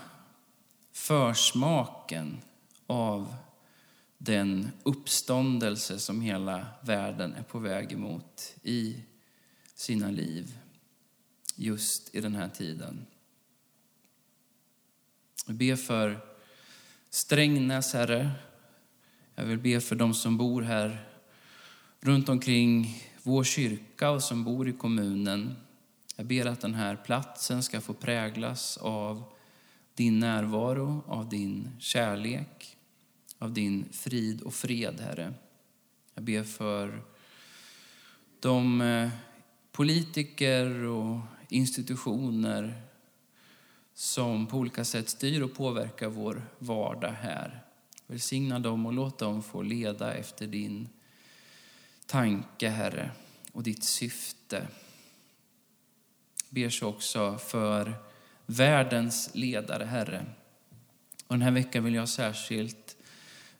försmaken 0.91 2.41
av 2.87 3.35
den 4.17 4.71
uppståndelse 4.83 5.99
som 5.99 6.21
hela 6.21 6.65
världen 6.81 7.33
är 7.33 7.43
på 7.43 7.59
väg 7.59 7.91
emot 7.91 8.55
i 8.63 9.03
sina 9.75 10.11
liv 10.11 10.57
just 11.57 12.15
i 12.15 12.21
den 12.21 12.35
här 12.35 12.49
tiden. 12.49 13.05
Jag 15.45 15.55
ber 15.55 15.75
för 15.75 16.19
Strängnäs, 17.09 17.93
Herre. 17.93 18.31
Jag 19.35 19.45
vill 19.45 19.59
be 19.59 19.81
för 19.81 19.95
dem 19.95 20.13
som 20.13 20.37
bor 20.37 20.61
här 20.61 21.07
runt 21.99 22.29
omkring 22.29 23.03
vår 23.23 23.43
kyrka 23.43 24.09
och 24.09 24.23
som 24.23 24.43
bor 24.43 24.69
i 24.69 24.73
kommunen. 24.73 25.55
Jag 26.15 26.25
ber 26.25 26.45
att 26.45 26.61
den 26.61 26.73
här 26.73 26.95
platsen 26.95 27.63
ska 27.63 27.81
få 27.81 27.93
präglas 27.93 28.77
av 28.77 29.23
din 29.93 30.19
närvaro, 30.19 31.03
av 31.07 31.29
din 31.29 31.69
kärlek, 31.79 32.77
av 33.37 33.53
din 33.53 33.85
frid 33.91 34.41
och 34.41 34.53
fred, 34.53 34.99
Herre. 34.99 35.33
Jag 36.13 36.23
ber 36.23 36.43
för 36.43 37.01
de 38.39 38.81
eh, 38.81 39.09
politiker 39.71 40.83
och 40.83 41.19
institutioner 41.49 42.81
som 43.93 44.47
på 44.47 44.57
olika 44.57 44.85
sätt 44.85 45.09
styr 45.09 45.41
och 45.41 45.53
påverkar 45.53 46.07
vår 46.07 46.45
vardag 46.59 47.11
här. 47.11 47.63
Välsigna 48.07 48.59
dem 48.59 48.85
och 48.85 48.93
låt 48.93 49.19
dem 49.19 49.43
få 49.43 49.61
leda 49.61 50.13
efter 50.13 50.47
din 50.47 50.89
tanke, 52.05 52.69
Herre, 52.69 53.11
och 53.51 53.63
ditt 53.63 53.83
syfte. 53.83 54.67
Ber 56.49 56.69
så 56.69 56.87
också 56.87 57.37
för 57.37 57.93
världens 58.45 59.29
ledare, 59.33 59.85
Herre. 59.85 60.25
Och 61.27 61.35
den 61.35 61.41
här 61.41 61.51
veckan 61.51 61.83
vill 61.83 61.93
jag 61.93 62.09
särskilt 62.09 62.97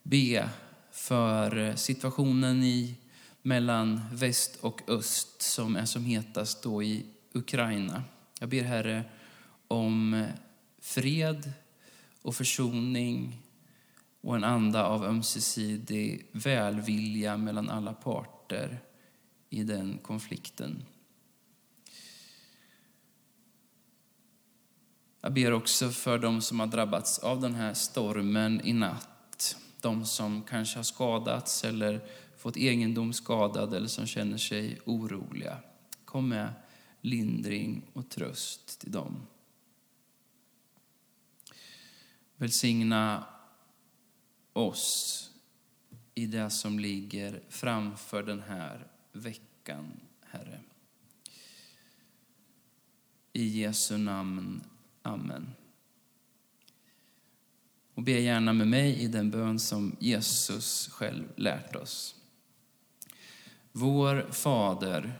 be 0.04 0.50
för 0.92 1.76
situationen 1.76 2.64
i 2.64 2.96
mellan 3.42 4.02
väst 4.12 4.58
och 4.62 4.82
öst 4.90 5.42
som 5.42 5.76
är 5.76 5.86
som 5.86 6.06
hetast 6.06 6.64
då 6.64 6.84
i 6.84 7.06
Ukraina. 7.38 8.04
Jag 8.40 8.50
ber 8.50 8.64
Herre 8.64 9.04
om 9.68 10.14
eh, 10.14 10.28
fred 10.80 11.52
och 12.22 12.36
försoning 12.36 13.42
och 14.22 14.36
en 14.36 14.44
anda 14.44 14.86
av 14.86 15.06
ömsesidig 15.06 16.28
välvilja 16.32 17.38
mellan 17.38 17.70
alla 17.70 17.94
parter 17.94 18.80
i 19.50 19.64
den 19.64 19.98
konflikten. 19.98 20.86
Jag 25.22 25.34
ber 25.34 25.52
också 25.52 25.90
för 25.90 26.18
de 26.18 26.42
som 26.42 26.60
har 26.60 26.68
drabbats 26.68 27.20
av 27.20 27.42
den 27.42 27.56
här 27.56 27.74
stormen 27.74 28.62
i 28.64 28.74
natt. 28.74 29.58
De 29.82 30.06
som 30.06 30.44
kanske 30.44 30.78
har 30.78 30.84
skadats 30.84 31.64
eller 31.64 32.02
fått 32.38 32.58
egendom 32.58 33.14
skadad 33.14 33.74
eller 33.74 33.88
som 33.88 34.06
känner 34.06 34.38
sig 34.38 34.80
oroliga. 34.86 35.58
Kom 36.06 36.30
med 36.30 36.54
lindring 37.08 37.82
och 37.93 38.10
tröst 38.10 38.80
till 38.80 38.91
dem. 38.91 39.28
Välsigna 42.36 43.26
oss 44.53 45.24
i 46.16 46.26
det 46.26 46.49
som 46.49 46.80
ligger 46.80 47.41
framför 47.49 48.24
den 48.24 48.41
här 48.41 48.88
veckan, 49.12 49.91
Herre. 50.22 50.60
I 53.34 53.62
Jesu 53.62 53.97
namn. 53.97 54.62
Amen. 55.01 55.53
Och 57.93 58.03
be 58.03 58.12
gärna 58.12 58.53
med 58.53 58.68
mig 58.68 59.03
i 59.03 59.08
den 59.08 59.32
bön 59.32 59.60
som 59.60 59.95
Jesus 59.99 60.88
själv 60.88 61.26
lärt 61.36 61.76
oss. 61.76 62.16
Vår 63.72 64.32
Fader, 64.32 65.20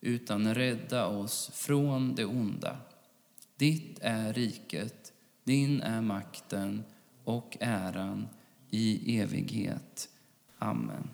utan 0.00 0.54
rädda 0.54 1.06
oss 1.06 1.50
från 1.54 2.14
det 2.14 2.24
onda. 2.24 2.76
Ditt 3.56 3.98
är 4.02 4.32
riket, 4.32 5.12
din 5.44 5.80
är 5.80 6.00
makten 6.00 6.84
och 7.24 7.56
äran 7.60 8.28
i 8.70 9.18
evighet. 9.20 10.08
Amen. 10.58 11.10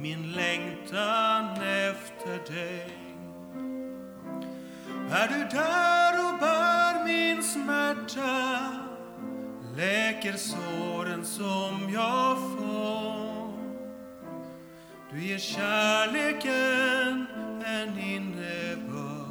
Min 0.00 0.32
längtan 0.32 1.62
efter 1.62 2.52
dig. 2.54 2.98
Är 5.10 5.28
du 5.28 5.56
där 5.56 6.12
och 6.28 6.38
bär 6.40 7.04
min 7.04 7.42
smärta, 7.42 8.60
läker 9.76 10.32
såren 10.32 11.24
som 11.24 11.92
jag 11.92 12.36
får. 12.38 13.52
Du 15.12 15.24
ger 15.24 15.38
kärleken 15.38 17.26
en 17.64 17.98
innebörd 17.98 19.28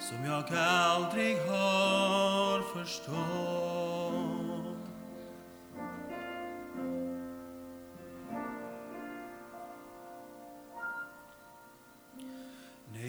som 0.00 0.24
jag 0.24 0.44
aldrig 0.58 1.36
har 1.36 2.78
förstått. 2.78 3.73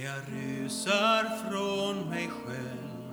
Jag 0.06 0.22
rusar 0.28 1.24
från 1.24 2.10
mig 2.10 2.30
själv. 2.30 3.12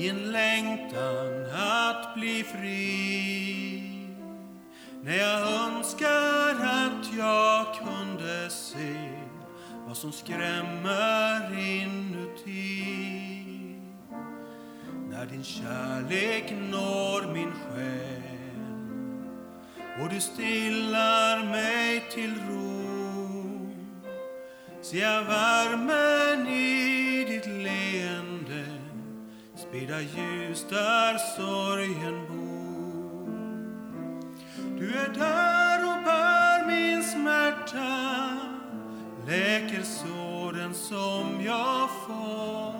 I 0.00 0.08
en 0.08 0.32
längtan 0.32 1.46
att 1.54 2.14
bli 2.14 2.42
fri. 2.42 3.82
När 5.02 5.16
jag 5.16 5.40
önskar 5.40 6.54
att 6.60 7.14
jag 7.18 7.66
kunde 7.74 8.50
se 8.50 9.10
vad 9.86 9.96
som 9.96 10.12
skrämmer 10.12 11.58
inuti. 11.58 12.84
När 15.10 15.26
din 15.26 15.44
kärlek 15.44 16.54
når 16.70 17.32
min 17.32 17.52
själ 17.52 18.22
och 20.02 20.08
du 20.08 20.20
stillar 20.20 21.44
mig 21.44 22.04
till 22.10 22.34
ro 22.48 22.83
ser 24.84 25.00
jag 25.00 25.24
värmen 25.24 26.46
i 26.46 27.24
ditt 27.28 27.46
leende 27.46 28.64
sprida 29.56 30.00
ljus 30.00 30.66
där 30.70 31.18
sorgen 31.36 32.26
bor 32.28 32.44
du 34.78 34.94
är 34.94 35.08
där 35.08 35.84
och 35.84 36.04
bär 36.04 36.66
min 36.66 37.04
smärta 37.04 38.36
läker 39.26 39.82
såren 39.82 40.74
som 40.74 41.40
jag 41.44 41.90
får. 42.06 42.74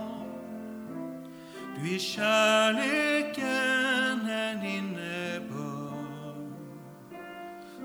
Du 1.76 1.94
är 1.94 1.98
kärleken 1.98 3.44
en 4.30 4.62
innebörd 4.66 5.94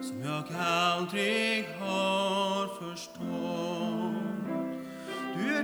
som 0.01 0.23
jag 0.23 0.43
aldrig 0.59 1.67
har 1.79 2.67
förstått. 2.67 3.68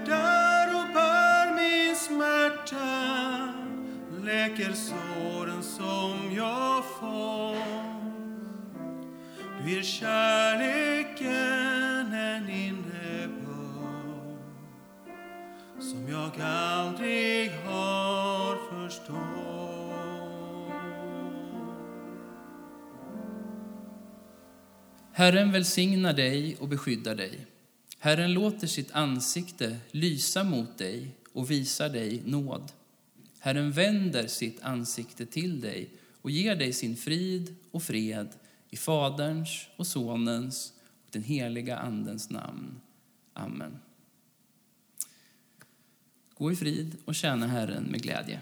Där 0.05 0.67
och 0.75 0.93
bär 0.93 1.55
min 1.55 1.95
smärta, 1.95 3.53
läker 4.23 4.73
såren 4.73 5.63
som 5.63 6.35
jag 6.35 6.85
fått. 6.85 8.05
Du 9.63 9.79
är 9.79 9.83
kärleken 9.83 11.25
en 12.13 12.49
innebörd 12.49 12.95
som 15.79 16.09
jag 16.09 16.41
aldrig 16.41 17.51
har 17.51 18.57
förstått. 18.69 19.15
Herren 25.13 25.51
välsignar 25.51 26.13
dig 26.13 26.57
och 26.59 26.67
beskyddar 26.67 27.15
dig. 27.15 27.54
Herren 28.05 28.33
låter 28.33 28.67
sitt 28.67 28.91
ansikte 28.91 29.77
lysa 29.91 30.43
mot 30.43 30.77
dig 30.77 31.15
och 31.33 31.51
visar 31.51 31.89
dig 31.89 32.21
nåd. 32.25 32.71
Herren 33.39 33.71
vänder 33.71 34.27
sitt 34.27 34.61
ansikte 34.61 35.25
till 35.25 35.61
dig 35.61 35.89
och 36.21 36.31
ger 36.31 36.55
dig 36.55 36.73
sin 36.73 36.95
frid 36.95 37.55
och 37.71 37.83
fred 37.83 38.29
i 38.69 38.77
Faderns 38.77 39.67
och 39.75 39.87
Sonens 39.87 40.73
och 41.05 41.09
den 41.11 41.23
heliga 41.23 41.77
Andens 41.77 42.29
namn. 42.29 42.81
Amen. 43.33 43.79
Gå 46.37 46.51
i 46.51 46.55
frid 46.55 46.97
och 47.05 47.15
tjäna 47.15 47.47
Herren 47.47 47.83
med 47.83 48.01
glädje. 48.01 48.41